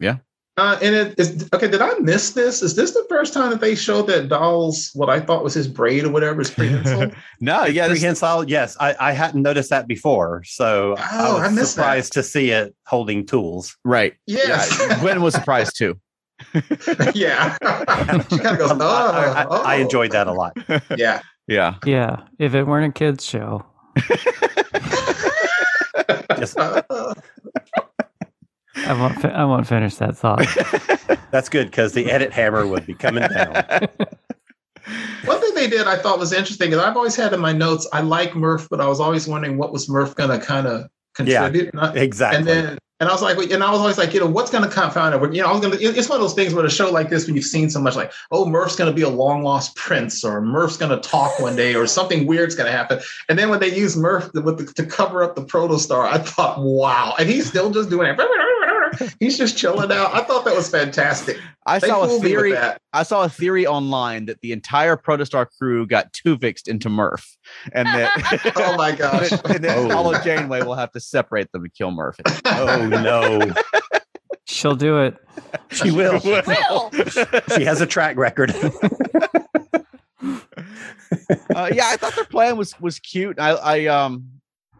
[0.00, 0.16] Yeah.
[0.58, 1.68] Uh, and it is okay.
[1.68, 2.62] Did I miss this?
[2.62, 5.68] Is this the first time that they showed that Dal's what I thought was his
[5.68, 7.10] braid or whatever is prehensile?
[7.40, 8.74] no, yeah, this, Prehensile, yes.
[8.80, 10.42] I, I hadn't noticed that before.
[10.46, 11.82] So I Oh, was I missed that.
[11.82, 13.76] surprised to see it holding tools.
[13.84, 14.14] right.
[14.26, 14.74] yes.
[14.80, 16.00] Yeah, Gwen was surprised too.
[17.14, 17.56] Yeah.
[18.30, 19.62] she kind of goes, oh, I, I- oh.
[19.62, 20.56] I enjoyed that a lot.
[20.96, 21.20] Yeah.
[21.48, 21.74] Yeah.
[21.84, 23.64] Yeah, if it weren't a kids show,
[26.38, 26.56] Just,
[28.76, 29.20] I won't.
[29.20, 30.46] Fi- I won't finish that thought.
[31.30, 33.64] That's good because the edit hammer would be coming down.
[35.24, 37.88] One thing they did I thought was interesting is I've always had in my notes,
[37.92, 40.88] I like Murph, but I was always wondering what was Murph going to kind of
[41.14, 41.70] contribute.
[41.72, 42.38] And I- Exactly.
[42.38, 44.62] And then, and I was like, and I was always like, you know, what's going
[44.64, 45.34] to confound it?
[45.34, 47.10] You know, I was going to, it's one of those things where a show like
[47.10, 49.76] this, when you've seen so much like, oh, Murph's going to be a long lost
[49.76, 53.00] prince or Murph's going to talk one day or something weird's going to happen.
[53.28, 56.18] And then when they use Murph to, with the, to cover up the protostar, I
[56.18, 57.14] thought, wow.
[57.18, 58.16] And he's still just doing it.
[59.20, 60.14] He's just chilling out.
[60.14, 61.38] I thought that was fantastic.
[61.66, 62.56] I They saw a fooled me with theory.
[62.92, 67.36] I saw a theory online that the entire Protostar crew got two fixed into Murph,
[67.72, 69.32] and that Oh my gosh.
[69.32, 69.94] and then Oh.
[69.94, 72.16] Holo Janeway will have to separate them and kill Murph.
[72.46, 73.52] Oh no,
[74.44, 75.16] She'll do it.
[75.70, 76.20] she will.
[76.24, 76.90] Will.
[77.56, 78.54] She has a track record.
[80.22, 83.38] uh, yeah, I thought their plan was was cute.
[83.38, 84.28] I, I um,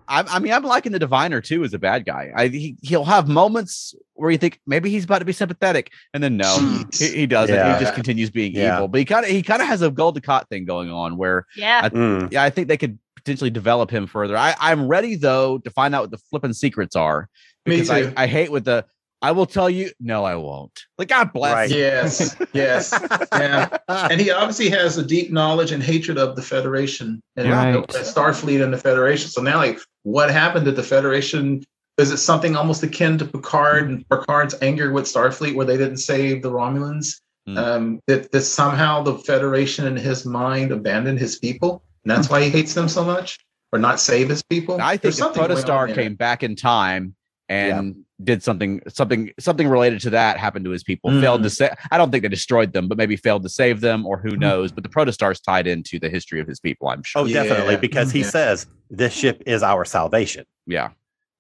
[0.08, 2.32] I, I mean, I'm liking the Diviner too as a bad guy.
[2.34, 6.22] I he, he'll have moments where you think maybe he's about to be sympathetic, and
[6.22, 7.54] then no, he, he doesn't.
[7.54, 7.78] Yeah.
[7.78, 8.76] He just continues being Yeah.
[8.76, 8.88] evil.
[8.88, 11.46] But he kind of he kind of has a Gul Dukat thing going on where
[11.56, 11.88] Yeah.
[11.88, 12.32] Mm.
[12.32, 14.36] yeah, I think they could potentially develop him further.
[14.36, 17.28] I, I'm ready though to find out what the flipping secrets are.
[17.66, 18.12] Me Because I, too.
[18.16, 18.84] I hate with the
[19.22, 20.78] I will tell you, no, I won't.
[20.98, 21.52] Like God bless.
[21.54, 21.70] Right.
[21.70, 22.92] Yes, yes,
[23.32, 23.76] yeah.
[23.88, 27.74] And he obviously has a deep knowledge and hatred of the Federation and Right.
[27.88, 29.28] Starfleet and the Federation.
[29.30, 31.64] So now, like, what happened at the Federation?
[31.98, 35.96] Is it something almost akin to Picard and Picard's anger with Starfleet, where they didn't
[35.96, 37.20] save the Romulans?
[37.44, 37.58] Hmm.
[37.58, 42.40] Um, that, that somehow the Federation, in his mind, abandoned his people, and that's why
[42.44, 43.40] he hates them so much,
[43.72, 44.78] or not save his people.
[44.80, 47.16] I think if Protostar came back in time
[47.48, 51.10] and did something something something related to that happened to his people.
[51.10, 51.20] Mm.
[51.20, 54.06] Failed to say I don't think they destroyed them, but maybe failed to save them,
[54.06, 54.72] or who knows.
[54.72, 57.22] But the Protostar's tied into the history of his people, I'm sure.
[57.22, 57.80] Oh, definitely, Yeah.
[57.80, 58.30] because he Yeah.
[58.30, 60.44] says this ship is our salvation.
[60.66, 60.90] Yeah.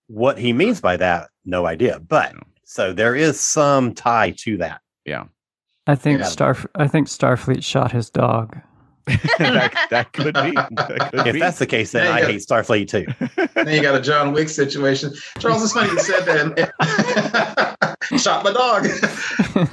[0.08, 1.98] What he means by that, no idea.
[1.98, 2.40] But No.
[2.64, 4.80] so there is some tie to that.
[5.04, 5.24] Yeah.
[5.86, 6.26] I think Yeah.
[6.26, 6.56] Star.
[6.74, 8.58] I think Starfleet shot his dog.
[9.38, 10.50] that, that could be.
[10.52, 11.38] That could If be.
[11.40, 12.26] that's the case, then I go.
[12.26, 13.06] hate Starfleet too.
[13.54, 15.12] then you got a John Wick situation.
[15.38, 17.86] Charles, it's funny you said that.
[18.18, 18.84] Shot my dog.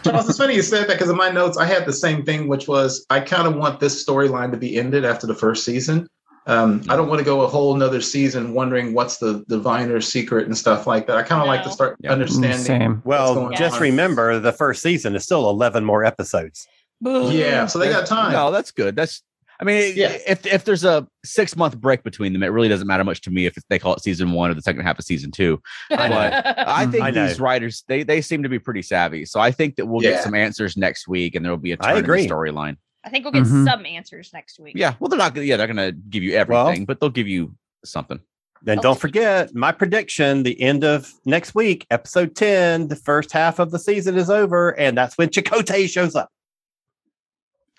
[0.03, 2.47] Charles, it's funny you said that because in my notes I had the same thing,
[2.47, 6.07] which was I kind of want this storyline to be ended after the first season.
[6.45, 10.45] Um, I don't want to go a whole nother season wondering what's the diviner secret
[10.45, 11.15] and stuff like that.
[11.15, 12.11] I kind of like to start Yeah.
[12.11, 12.59] understanding.
[12.59, 13.01] Same.
[13.05, 13.81] Well, just on?
[13.81, 16.67] remember the first season is still 11 more episodes.
[17.03, 18.31] Yeah, so they got time.
[18.31, 18.95] No, that's good.
[18.95, 19.21] That's
[19.59, 20.17] I mean, Yeah.
[20.27, 23.31] if if there's a six month break between them, it really doesn't matter much to
[23.31, 25.61] me if they call it season one or the second half of season two.
[25.89, 26.11] But
[26.67, 29.25] I think I these writers they they seem to be pretty savvy.
[29.25, 30.11] So I think that we'll Yeah.
[30.11, 32.27] get some answers next week, and there will be a turn in the agree.
[32.27, 32.77] storyline.
[33.05, 33.65] I think we'll get Mhm.
[33.65, 34.73] some answers next week.
[34.75, 37.27] Yeah, well, they're not gonna yeah they're gonna give you Well- everything, but they'll give
[37.27, 38.19] you something.
[38.65, 43.59] Then don't forget my prediction the end of next week, episode 10, the first half
[43.59, 46.29] of the season is over, and that's when Chakotay shows up.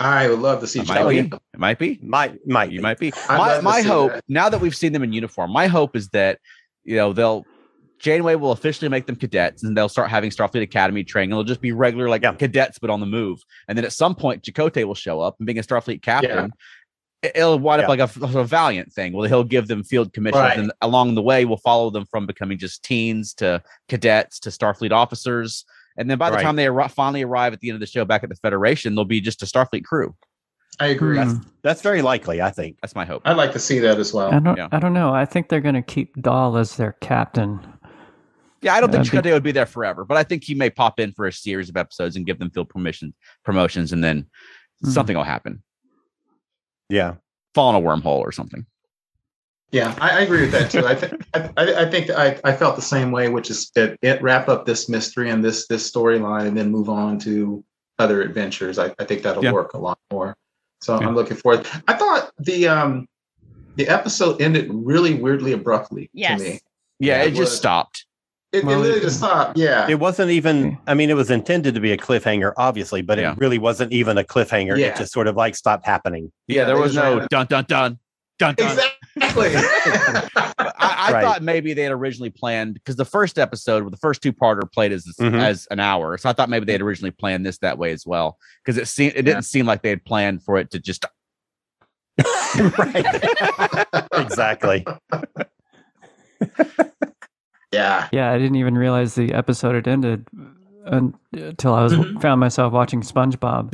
[0.01, 1.19] I would love to see It might be.
[1.19, 1.99] It might be.
[2.03, 3.13] Might, might, You might be.
[3.29, 4.25] I'd my my hope that.
[4.29, 6.41] now that we've seen them in uniform, my hope is that
[6.85, 7.45] you know they'll
[8.01, 11.31] Janeway will officially make them cadets and they'll start having Starfleet Academy training.
[11.31, 12.33] It'll just be regular like Yeah.
[12.35, 13.41] cadets but on the move.
[13.69, 16.51] And then at some point, Chakotay will show up and being a Starfleet captain.
[17.23, 17.85] it- It'll wind Yeah.
[17.87, 19.15] up like a, a valiant thing.
[19.15, 20.59] Well, he'll give them field commissions, Right.
[20.59, 24.91] and along the way, we'll follow them from becoming just teens to cadets to Starfleet
[24.93, 25.65] officers.
[25.97, 26.43] And then by the Right.
[26.43, 28.95] time they arri- finally arrive at the end of the show back at the Federation,
[28.95, 30.15] they'll be just a Starfleet crew.
[30.81, 31.19] I agree.
[31.23, 31.37] Hmm.
[31.63, 32.79] That's very likely, I think.
[32.83, 33.23] That's my hope.
[33.25, 34.33] I'd like to see that as well.
[34.35, 34.57] I don't.
[34.57, 34.69] Yeah.
[34.73, 35.15] I don't know.
[35.15, 37.61] I think they're going to keep Dal as their captain.
[38.61, 40.55] Yeah, I don't think That'd be- Chakotay would be there forever, but I think he
[40.55, 43.15] may pop in for a series of episodes and give them field permission
[43.45, 44.27] promotions, and then
[44.85, 44.89] Mhm.
[44.89, 45.63] something will happen.
[46.89, 47.15] Yeah.
[47.55, 48.67] Fall in a wormhole or something.
[49.75, 50.87] Yeah, I, I agree with that too.
[50.87, 53.99] I think I, I I think I, I felt the same way, which is that
[54.03, 57.65] it wrap up this mystery and this this storyline, and then move on to
[57.99, 58.79] other adventures.
[58.79, 59.53] I, I think that'll Yeah.
[59.53, 60.37] work a lot more.
[60.81, 61.07] So Yeah.
[61.09, 61.67] I'm looking forward.
[61.89, 63.09] I thought the um
[63.77, 66.41] the episode ended really weirdly abruptly Yes.
[66.41, 66.61] to me.
[67.01, 67.57] Yeah, Yeah, it it just was.
[67.57, 68.07] stopped.
[68.53, 69.59] It, Well, it literally just stopped.
[69.59, 69.89] Yeah.
[69.91, 73.33] It wasn't even, I mean, it was intended to be a cliffhanger, obviously, but Yeah.
[73.33, 74.79] it really wasn't even a cliffhanger.
[74.79, 74.87] Yeah.
[74.89, 76.31] It just sort of like stopped happening.
[76.47, 77.29] Yeah, Yeah, there was no it.
[77.31, 77.99] dun dun dun
[78.39, 78.69] dun dun.
[78.69, 78.94] exactly.
[79.21, 81.23] I, I Right.
[81.23, 84.71] thought maybe they had originally planned because the first episode, with the first two parter,
[84.71, 85.39] played as Mhm.
[85.39, 86.17] as an hour.
[86.19, 88.87] So I thought maybe they had originally planned this that way as well because it
[88.89, 91.05] seemed it didn't seem like they had planned for it to just.
[92.59, 93.23] right.
[94.15, 94.87] exactly.
[97.73, 98.09] yeah.
[98.13, 100.27] Yeah, I didn't even realize the episode had ended
[100.87, 102.21] until I was Mhm.
[102.23, 103.73] found myself watching SpongeBob.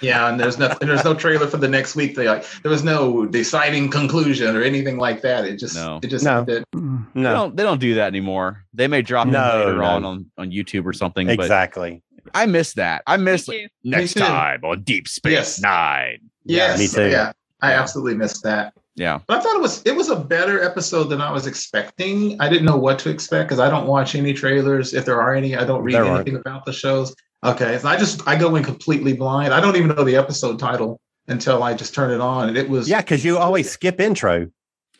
[0.00, 2.14] Yeah, and there's no there's no trailer for the next week.
[2.14, 5.44] They like there was no deciding conclusion or anything like that.
[5.44, 5.98] It just No.
[6.02, 6.38] it just No.
[6.38, 6.64] ended.
[6.74, 7.06] Mm.
[7.14, 8.64] They No, don't, they don't do that anymore.
[8.74, 9.84] They may drop No, them later no.
[9.84, 11.26] on, on on YouTube or something.
[11.26, 12.02] But exactly.
[12.34, 13.02] I miss that.
[13.06, 15.60] I miss like, next time on Deep Space Yes.
[15.60, 16.18] Nine.
[16.44, 17.10] Yes, me too.
[17.10, 17.80] Yeah, I Yeah.
[17.80, 18.74] absolutely missed that.
[18.96, 19.18] Yeah.
[19.26, 22.40] But I thought it was it was a better episode than I was expecting.
[22.40, 24.92] I didn't know what to expect because I don't watch any trailers.
[24.94, 26.20] If there are any, I don't read There aren't.
[26.28, 27.14] anything about the shows.
[27.44, 29.54] Okay, so I just I go in completely blind.
[29.54, 32.68] I don't even know the episode title until I just turn it on, and it
[32.68, 34.48] was Yeah, because you always skip intro.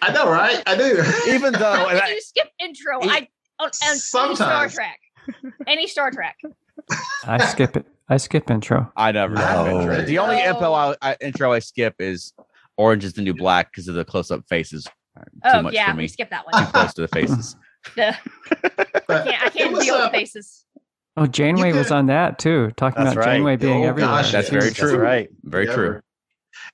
[0.01, 0.63] I know, right?
[0.67, 1.03] I do.
[1.35, 3.03] Even though How and can I- you skip intro?
[3.05, 3.29] E- I
[3.59, 5.01] on, on any Star Trek.
[5.67, 6.37] Any Star Trek.
[7.27, 7.87] I skip it.
[8.09, 8.93] I skip intro.
[8.97, 9.41] I never No.
[9.41, 10.03] have intro.
[10.03, 10.51] The only No.
[10.51, 12.33] info I, I, intro I skip is
[12.77, 14.87] Orange is the New Black because of the close up faces.
[15.19, 16.09] Uh, Too Oh much yeah, for we me.
[16.09, 16.67] skipped that Too one.
[16.67, 17.57] close to the faces.
[17.97, 18.17] The-
[19.09, 20.65] But can't, I can't deal uh, with faces.
[21.23, 23.35] Oh, Janeway was on that too, talking That's about right.
[23.37, 24.15] Janeway being Oh, everywhere.
[24.17, 24.97] gosh, That's very That's true.
[24.99, 25.29] right.
[25.45, 25.75] Very Yeah.
[25.75, 26.01] true.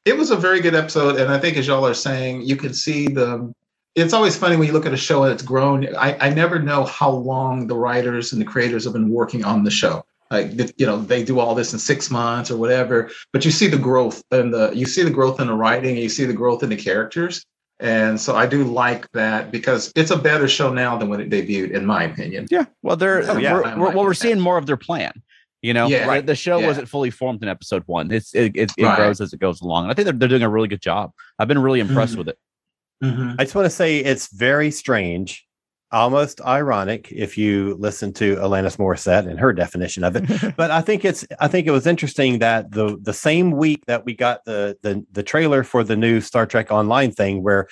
[0.04, 2.74] It was a very good episode, and I think as y'all are saying, you can
[2.74, 3.52] see the.
[3.94, 5.86] It's always funny when you look at a show and it's grown.
[5.96, 9.62] I, I never know how long the writers and the creators have been working on
[9.62, 10.04] the show.
[10.30, 13.68] Like you know, they do all this in six months or whatever, but you see
[13.68, 16.32] the growth and the you see the growth in the writing, and you see the
[16.32, 17.44] growth in the characters,
[17.80, 21.30] and so I do like that because it's a better show now than when it
[21.30, 22.46] debuted, in my opinion.
[22.50, 22.64] Yeah.
[22.82, 23.54] Well, they're Oh, yeah.
[23.54, 25.12] we're, we're, well, we're seeing more of their plan.
[25.62, 26.20] You know, Yeah.
[26.20, 26.66] The- the show Yeah.
[26.66, 28.10] wasn't fully formed in episode one.
[28.10, 28.96] It's it it, it Right.
[28.96, 31.12] grows as it goes along, and I think they're, they're doing a really good job.
[31.38, 32.18] I've been really impressed Mhm.
[32.18, 32.38] with it.
[33.02, 33.36] Mhm.
[33.38, 35.43] I just want to say it's very strange,
[35.94, 40.54] almost ironic if you listen to Alanis Morissette and her definition of it.
[40.56, 44.04] but I think it's I think it was interesting that the the same week that
[44.04, 47.68] we got the the the trailer for the new Star Trek Online thing where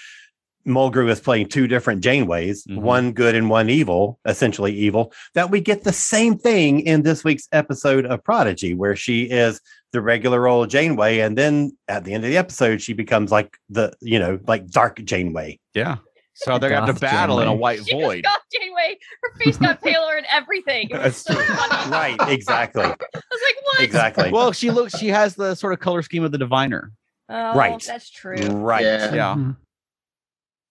[0.65, 2.83] Mulgrew is playing two different Janeways, Mhm.
[2.83, 7.25] one good and one evil, essentially evil, that we get the same thing in this
[7.25, 9.61] week's episode of Prodigy, where she is
[9.93, 13.59] the regular old Janeway, and then at the end of the episode, she becomes like
[13.71, 15.59] the, you know, like dark Janeway.
[15.75, 15.97] Yeah.
[16.35, 17.61] So they're gonna have to Goth battle in a Janeway.
[17.61, 18.23] white She void.
[18.25, 18.99] just got Janeway.
[19.23, 20.89] Her face got paler and everything.
[20.91, 21.91] It was so funny.
[21.91, 22.83] Right, exactly.
[22.85, 23.81] I was like, what?
[23.81, 24.31] Exactly.
[24.33, 24.97] Well, she looks.
[24.99, 26.91] She has the sort of color scheme of the diviner.
[27.29, 27.83] Oh, Right.
[27.87, 28.37] That's true.
[28.39, 28.83] Right.
[28.85, 29.15] Yeah.
[29.15, 29.35] Yeah.
[29.35, 29.57] Mhm.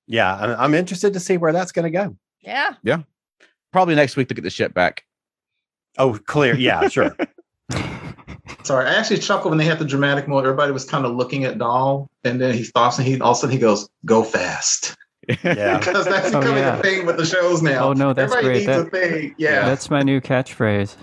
[0.07, 2.17] Yeah, I'm, I'm interested to see where that's going to go.
[2.41, 2.73] Yeah.
[2.83, 3.03] Yeah.
[3.71, 5.05] Probably next week to get the ship back.
[5.97, 6.55] Oh, clear.
[6.55, 7.15] Yeah, sure.
[8.63, 10.45] Sorry, I actually chuckled when they had the dramatic moment.
[10.47, 13.37] Everybody was kind of looking at Dal, and then he stops and he all of
[13.37, 14.95] a sudden he goes, "Go fast,"
[15.43, 15.77] Yeah.
[15.79, 16.77] because that's Oh, becoming yeah.
[16.79, 17.89] a thing with the shows now.
[17.89, 18.75] Oh, no, that's Everybody great.
[18.77, 19.35] needs a thing.
[19.37, 20.95] Yeah, That's my new catchphrase.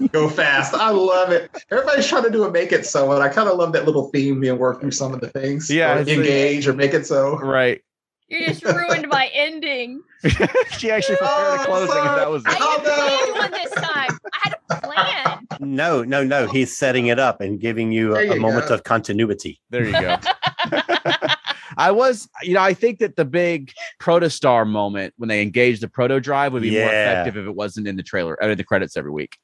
[0.12, 0.74] go fast.
[0.74, 1.50] I love it.
[1.70, 4.08] Everybody's trying to do a make it so, and I kind of love that little
[4.10, 5.70] theme being worked through some of the things.
[5.70, 7.38] Yeah, Or it's a- engage or make it so.
[7.38, 7.80] Right.
[8.28, 10.02] You just ruined my ending.
[10.78, 12.56] she actually prepared a Oh, closing, and that was I it.
[12.58, 12.94] Oh, had no.
[12.94, 14.18] planned one this time.
[14.32, 15.46] I had a plan.
[15.60, 16.46] No, no, no.
[16.46, 19.60] He's setting it up and giving you a, There a you moment of continuity.
[19.68, 20.16] There you go.
[21.76, 25.88] I was, you know, I think that the big protostar moment when they engaged the
[25.88, 28.64] proto drive would be more effective if it wasn't in the trailer or in the
[28.64, 29.36] credits every week.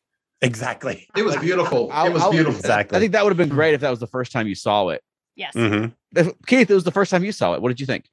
[0.42, 1.06] Exactly.
[1.16, 1.90] It was beautiful.
[1.92, 2.58] I'll- it was I'll- beautiful.
[2.58, 2.96] Exactly.
[2.96, 4.88] I think that would have been great if that was the first time you saw
[4.88, 5.02] it.
[5.36, 5.52] Yes.
[5.54, 7.62] hmm If- Keith, it was the first time you saw it.
[7.62, 8.06] What did you think?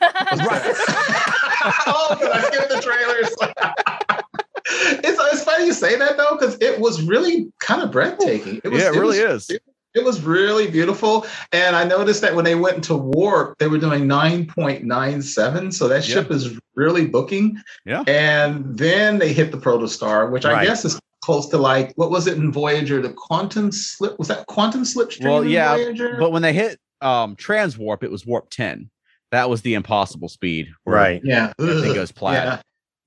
[0.00, 0.20] right.
[1.86, 3.34] oh, because I skipped the trailers.
[5.04, 8.60] it's, it's funny you say that though, because it was really kind of breathtaking.
[8.62, 9.50] It was, yeah, it really was, is.
[9.56, 9.62] It
[10.04, 11.26] was really beautiful.
[11.52, 15.72] And I noticed that when they went into warp, they were doing 9.97.
[15.72, 16.14] So that Yeah.
[16.14, 17.60] ship is really booking.
[17.84, 18.02] Yeah.
[18.06, 22.26] And then they hit the protostar, which I guess is close to like, what was
[22.26, 23.02] it in Voyager?
[23.02, 24.18] The quantum slip?
[24.18, 26.16] Was that quantum slipstream Well, in yeah, Voyager?
[26.18, 28.90] But when they hit um transwarp, it was warp 10.
[29.32, 30.68] That was the impossible speed.
[30.86, 31.20] Right.
[31.24, 31.52] yeah.
[31.58, 31.94] Everything Ugh.
[31.96, 32.60] goes plaid.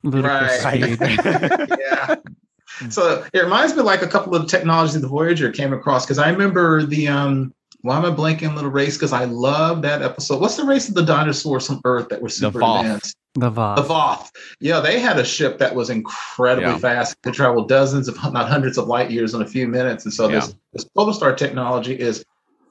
[0.04, 0.80] Ludicrous Right.
[1.80, 2.16] yeah.
[2.90, 6.30] So it reminds me like a couple of technologies the Voyager came across because I
[6.30, 8.96] remember the um why am I blanking little race?
[8.96, 10.40] Because I love that episode.
[10.40, 12.80] What's the race of the dinosaurs from Earth that were super Voth.
[12.80, 13.18] advanced?
[13.36, 13.76] The Voth.
[13.76, 14.30] The Voth.
[14.62, 16.78] Yeah, they had a ship that was incredibly Yeah.
[16.78, 17.22] fast.
[17.24, 20.06] Could travel dozens of not hundreds of light years in a few minutes.
[20.06, 20.36] And so Yeah.
[20.40, 22.24] this this protostar technology is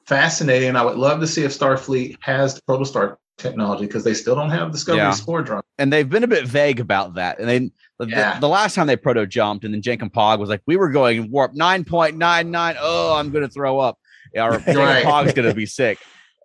[0.07, 0.77] fascinating.
[0.77, 4.51] I would love to see if Starfleet has the protostar technology because they still don't
[4.51, 5.11] have Discovery Yeah.
[5.13, 5.63] spore drive.
[5.79, 7.39] and they've been a bit vague about that.
[7.39, 8.39] And they the, Yeah.
[8.41, 11.31] the last time they proto jumped, and then Jankom Pog was like, "We were going
[11.31, 12.77] warp nine point nine nine.
[12.81, 13.99] Oh, I'm going to throw up.
[14.35, 15.05] Yeah, Or Right.
[15.05, 15.99] Pog's going to be sick."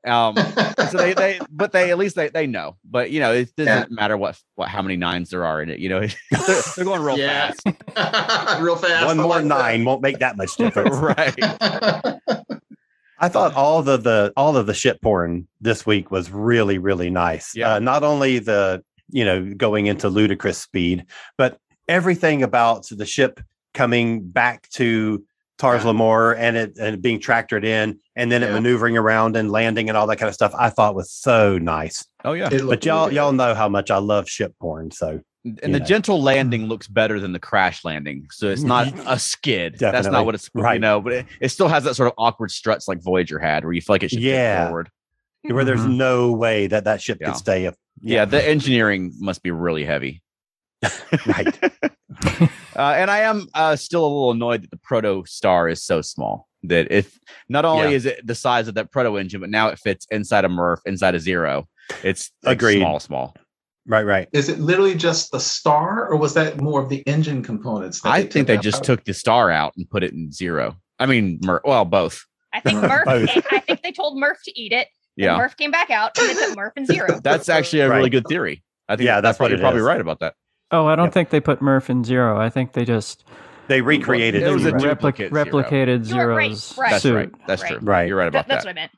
[0.05, 2.77] Um, so they they but they at least they they know.
[2.89, 5.79] But you know, it doesn't matter what what how many nines there are in it.
[5.79, 5.99] You know,
[6.31, 7.51] they're, they're going real Yeah.
[7.95, 8.61] fast.
[8.61, 9.05] Real fast.
[9.07, 9.47] One I more like that.
[9.47, 10.95] nine won't make that much difference.
[10.95, 11.33] right.
[13.19, 17.09] I thought all the the all of the shit porn this week was really really
[17.09, 17.55] nice.
[17.55, 17.73] Yeah.
[17.73, 21.05] Uh, not only the you know going into ludicrous speed,
[21.37, 21.57] but
[21.87, 23.39] everything about the ship
[23.73, 25.23] coming back to
[25.57, 28.53] Tars Lamora and it and being tractored in and then it Yeah.
[28.53, 30.53] maneuvering around and landing and all that kind of stuff.
[30.57, 32.05] I thought was so nice.
[32.23, 32.49] Oh yeah.
[32.49, 34.91] But y'all really y'all know how much I love ship porn.
[34.91, 35.21] So
[35.63, 35.85] and the know.
[35.85, 38.27] gentle landing looks better than the crash landing.
[38.31, 39.77] So it's not a skid.
[39.79, 40.79] That's not what it's you Right.
[40.81, 43.73] know, but it, it still has that sort of awkward struts like Voyager had, where
[43.73, 44.65] you feel like it should tip Yeah.
[44.67, 44.89] forward.
[45.43, 45.95] where there's Mhm.
[45.95, 47.27] no way that that ship Yeah.
[47.27, 47.75] could stay up.
[48.01, 48.25] Yeah.
[48.25, 50.21] the engineering must be really heavy.
[51.25, 51.59] right.
[52.75, 56.01] Uh, and I am uh, still a little annoyed that the proto star is so
[56.03, 56.47] small.
[56.63, 57.17] That if
[57.49, 57.95] not only Yeah.
[57.95, 60.81] is it the size of that proto engine, but now it fits inside a Murph,
[60.85, 61.67] inside a Zero.
[62.03, 62.79] It's like, Agreed.
[62.79, 63.35] small, small.
[63.87, 64.27] Right, right.
[64.31, 68.01] Is it literally just the star, or was that more of the engine components?
[68.01, 68.63] that I took think they out?
[68.63, 70.75] just took the star out and put it in Zero.
[70.99, 71.61] I mean, Murph.
[71.65, 72.25] Well, both.
[72.53, 73.07] I think Murph.
[73.07, 73.25] I
[73.65, 74.87] think they told Murph to eat it.
[75.17, 77.19] And Yeah, Murph came back out and they put Murph in zero.
[77.23, 78.63] that's actually a really good theory.
[78.87, 79.05] I think.
[79.07, 79.85] Yeah, that's probably, what you're probably is.
[79.85, 80.35] right about that.
[80.71, 81.13] Oh, I don't Yep.
[81.13, 82.39] think they put Murph in zero.
[82.39, 83.25] I think they just
[83.67, 84.79] They recreated It was a Zero.
[84.79, 85.63] duplicate repli- Zero.
[85.63, 86.89] replicated You're right, Zero's right.
[86.91, 87.15] That's suit.
[87.15, 87.47] right.
[87.47, 87.71] That's Right.
[87.73, 87.79] true.
[87.81, 88.07] Right.
[88.07, 88.65] You're right That- about that's that.
[88.65, 88.91] That's what I meant.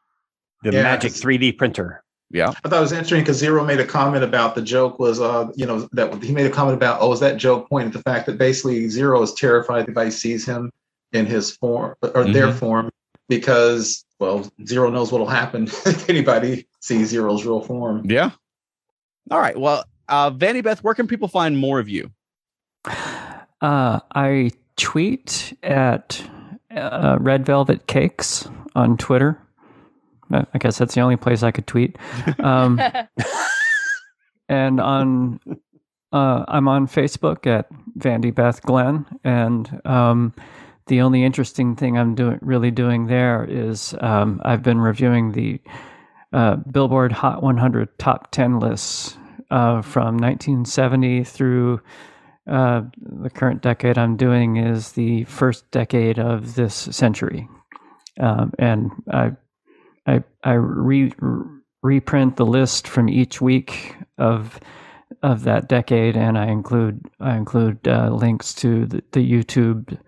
[0.64, 2.04] the Yeah, magic 3D printer.
[2.32, 2.50] Yeah.
[2.64, 5.48] I thought it was interesting because Zero made a comment about the joke was, uh,
[5.56, 8.04] you know, that he made a comment about, oh, is that joke pointing to the
[8.04, 10.70] fact that basically Zero is terrified if anybody sees him
[11.14, 12.54] in his form or their Mhm.
[12.60, 12.90] form
[13.30, 18.10] because, well, Zero knows what'll happen if anybody sees Zero's real form.
[18.10, 18.32] Yeah.
[19.32, 19.58] All right.
[19.58, 22.12] Well, uh, Vandy Beth, where can people find more of you?
[22.86, 26.22] Uh, I tweet at
[26.76, 29.40] uh, Red Velvet Cakes on Twitter.
[30.32, 31.98] Uh, I guess that's the only place I could tweet.
[32.40, 32.82] Um,
[34.50, 35.40] and on
[36.12, 37.68] uh, I'm on Facebook at
[37.98, 40.34] Vandy Beth Glenn, and um,
[40.90, 45.62] the only interesting thing I'm doing really doing there is um, I've been reviewing the
[46.34, 49.16] uh, Billboard Hot 100 Top 10 lists
[49.52, 51.80] uh, from 1970 through
[52.48, 53.98] uh, the current decade.
[53.98, 57.48] I'm doing is the first decade of this century,
[58.20, 59.32] um, and I
[60.08, 61.12] I I re,
[61.84, 64.60] reprint the list from each week of
[65.22, 70.00] of that decade, and I include I include uh, links to the, the YouTube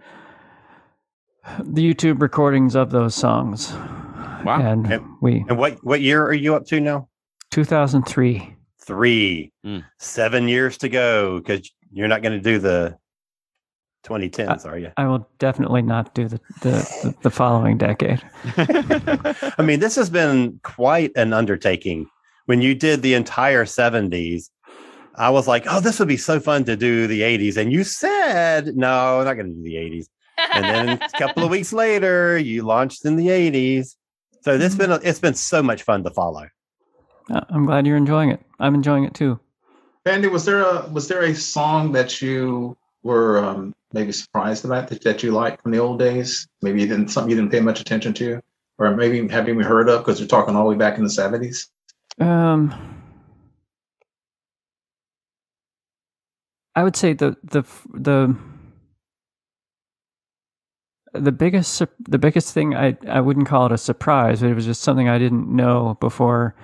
[1.60, 3.72] the YouTube recordings of those songs.
[4.44, 4.62] Wow.
[4.62, 5.04] And Yep.
[5.22, 7.08] we And what what year are you up to now?
[7.52, 8.56] 2003.
[8.84, 9.52] Three.
[9.66, 9.84] Mm.
[10.00, 12.98] Seven years to go because you're not going to do the
[14.06, 14.92] 2010s, are you?
[14.98, 16.72] I will definitely not do the the,
[17.04, 18.22] the, the following decade.
[18.58, 22.08] I mean, this has been quite an undertaking.
[22.46, 24.50] When you did the entire 70s,
[25.16, 27.58] I was like, oh, this would be so fun to do the 80s.
[27.58, 30.08] And you said, no, I'm not going to do the 80s.
[30.54, 33.96] And then a couple of weeks later, you launched in the 80s.
[34.42, 36.48] So this been a, it's been so much fun to follow.
[37.30, 38.42] Uh, I'm glad you're enjoying it.
[38.60, 39.40] I'm enjoying it too.
[40.06, 44.90] Andy, was there a was there a song that you were um, maybe surprised about
[44.90, 46.48] that, that you liked from the old days?
[46.62, 48.42] Maybe you didn't something you didn't pay much attention to,
[48.80, 51.10] or maybe haven't even heard of because you're talking all the way back in the
[51.10, 51.70] seventies.
[52.20, 52.74] Um,
[56.76, 57.64] I would say the the
[57.94, 58.36] the
[61.14, 64.66] the biggest the biggest thing I I wouldn't call it a surprise, but it was
[64.66, 66.56] just something I didn't know before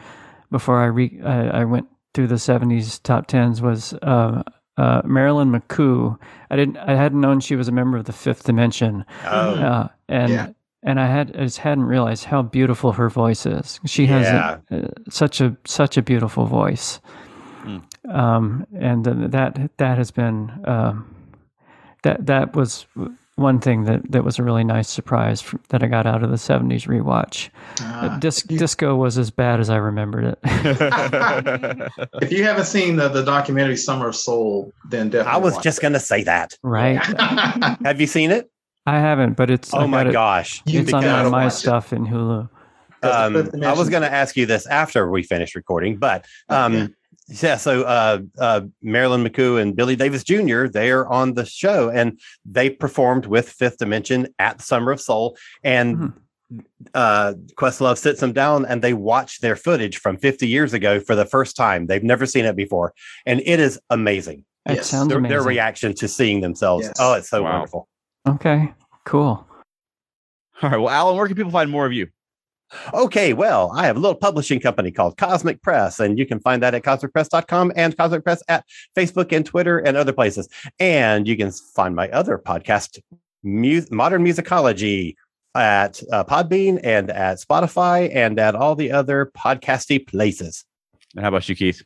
[0.52, 4.44] before I re I, I went through the '70s top tens was uh,
[4.78, 6.18] uh, Marilyn McCoo.
[6.50, 9.88] I didn't I hadn't known she was a member of the Fifth Dimension, Oh, uh,
[10.08, 10.50] and Yeah.
[10.84, 13.80] and I had I just hadn't realized how beautiful her voice is.
[13.86, 17.02] She has a, uh, such a such a beautiful voice,
[17.66, 17.82] Mm.
[18.14, 21.14] um, and th- that that has been um,
[22.04, 22.86] that that was
[23.38, 26.30] one thing that that was a really nice surprise f that I got out of
[26.32, 27.50] the '70s rewatch.
[27.80, 30.40] Uh, Ah, Dis- you- disco was as bad as I remembered it.
[32.22, 35.32] if you haven't seen the, the documentary Summer of Soul, then definitely.
[35.34, 36.54] I was watch just going to say that.
[36.64, 36.98] right?
[37.86, 38.50] Have you seen it?
[38.86, 40.62] I haven't, but it's I Oh my got it- gosh.
[40.66, 41.58] You It's on gotta one of my watch it.
[41.58, 42.50] stuff in Hulu.
[43.04, 46.94] Um, I was going to ask you this after we finished recording, but um, Okay.
[47.28, 47.58] Yeah.
[47.58, 50.68] So uh, uh, Marilyn McCoo and Billy Davis Jr.
[50.68, 55.38] They are on the show, and they performed with Fifth Dimension at Summer of Soul,
[55.64, 56.14] and Mhm.
[56.94, 61.16] uh, Questlove sits them down, and they watch their footage from 50 years ago for
[61.16, 61.88] the first time.
[61.88, 62.94] They've never seen it before,
[63.26, 64.46] and it is amazing.
[64.66, 65.30] It Yes, sounds Their, amazing.
[65.38, 66.88] their reaction to seeing themselves.
[66.88, 66.96] Yes.
[67.00, 67.52] Oh, it's so Wow.
[67.54, 67.88] wonderful.
[68.28, 68.74] Okay,
[69.06, 69.46] cool.
[70.62, 70.78] All right.
[70.78, 72.08] Well, Alan, where can people find more of you?
[72.94, 76.62] Okay, well, I have a little publishing company called Cosmic Press, and you can find
[76.64, 78.66] that at cosmicpress.com and Cosmic Press at
[78.96, 80.50] Facebook and Twitter and other places.
[80.80, 83.00] And you can find my other podcast,
[83.44, 85.16] Mu- Modern Musicology,
[85.56, 90.64] at uh, Podbean and at Spotify and at all the other podcasty places.
[91.16, 91.84] And how about you, Keith?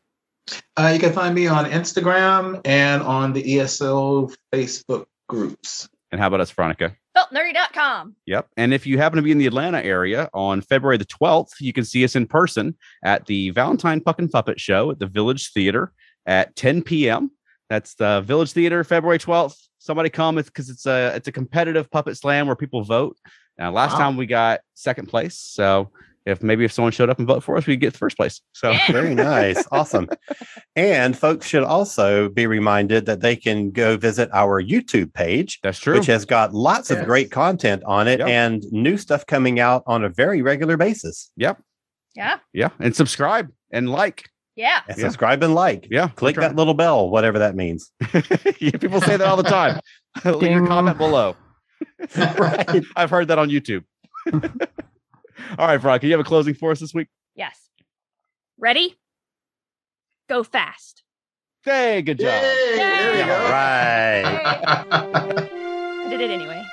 [0.76, 5.88] Uh, you can find me on Instagram and on the ESO Facebook groups.
[6.12, 6.96] And how about us, Veronica?
[7.18, 8.16] feltnerdy.com.
[8.26, 8.48] Yep.
[8.58, 11.74] And if you happen to be in the Atlanta area on February the 12th, you
[11.74, 15.52] can see us in person at the Valentine Puck and Puppet Show at the Village
[15.52, 15.94] Theater
[16.26, 17.32] at 10 p.m.
[17.70, 19.56] That's the Village Theater, February 12th.
[19.80, 23.18] Somebody come because it's a it's a competitive puppet slam where people vote.
[23.58, 24.00] Now, last Wow.
[24.00, 25.38] time we got second place.
[25.38, 25.92] So
[26.26, 28.42] if maybe if someone showed up and voted for us, we'd get first place.
[28.54, 29.66] So Very nice.
[29.72, 30.08] Awesome.
[30.76, 35.80] And folks should also be reminded that they can go visit our YouTube page, that's
[35.80, 35.96] true.
[35.96, 38.28] which has got lots of great content on it Yep.
[38.28, 41.32] and new stuff coming out on a very regular basis.
[41.38, 41.62] Yep.
[42.16, 42.38] Yeah.
[42.54, 42.70] yeah.
[42.80, 44.30] And subscribe and like.
[44.56, 44.82] Yeah.
[44.88, 45.06] And Yeah.
[45.06, 45.88] subscribe and like.
[45.90, 46.10] Yeah.
[46.10, 47.92] Click that little bell, whatever that means.
[48.60, 49.80] yeah, people say that all the time.
[50.26, 51.36] Leave your comment below.
[52.18, 52.84] right.
[52.96, 53.84] I've heard that on YouTube.
[55.58, 57.08] All right, Veronica, you have a closing for us this week?
[57.36, 57.70] Yes.
[58.58, 58.96] Ready?
[60.30, 61.04] Go fast.
[61.64, 62.28] Hey, good job.
[62.28, 63.50] Yay, there you go.
[63.50, 64.24] Right.
[64.92, 66.64] I did it anyway.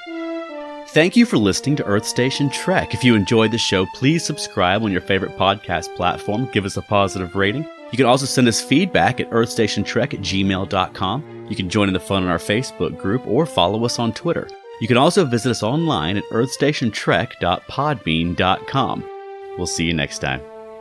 [0.89, 2.95] Thank you for listening to Earth Station Trek.
[2.95, 6.49] If you enjoyed the show, please subscribe on your favorite podcast platform.
[6.53, 7.69] Give us a positive rating.
[7.90, 11.47] You can also send us feedback at earthstationtrek at gmail.com.
[11.51, 14.49] You can join in the fun on our Facebook group or follow us on Twitter.
[14.80, 19.10] You can also visit us online at earthstationtrek.podbean.com.
[19.56, 20.40] We'll see you next time.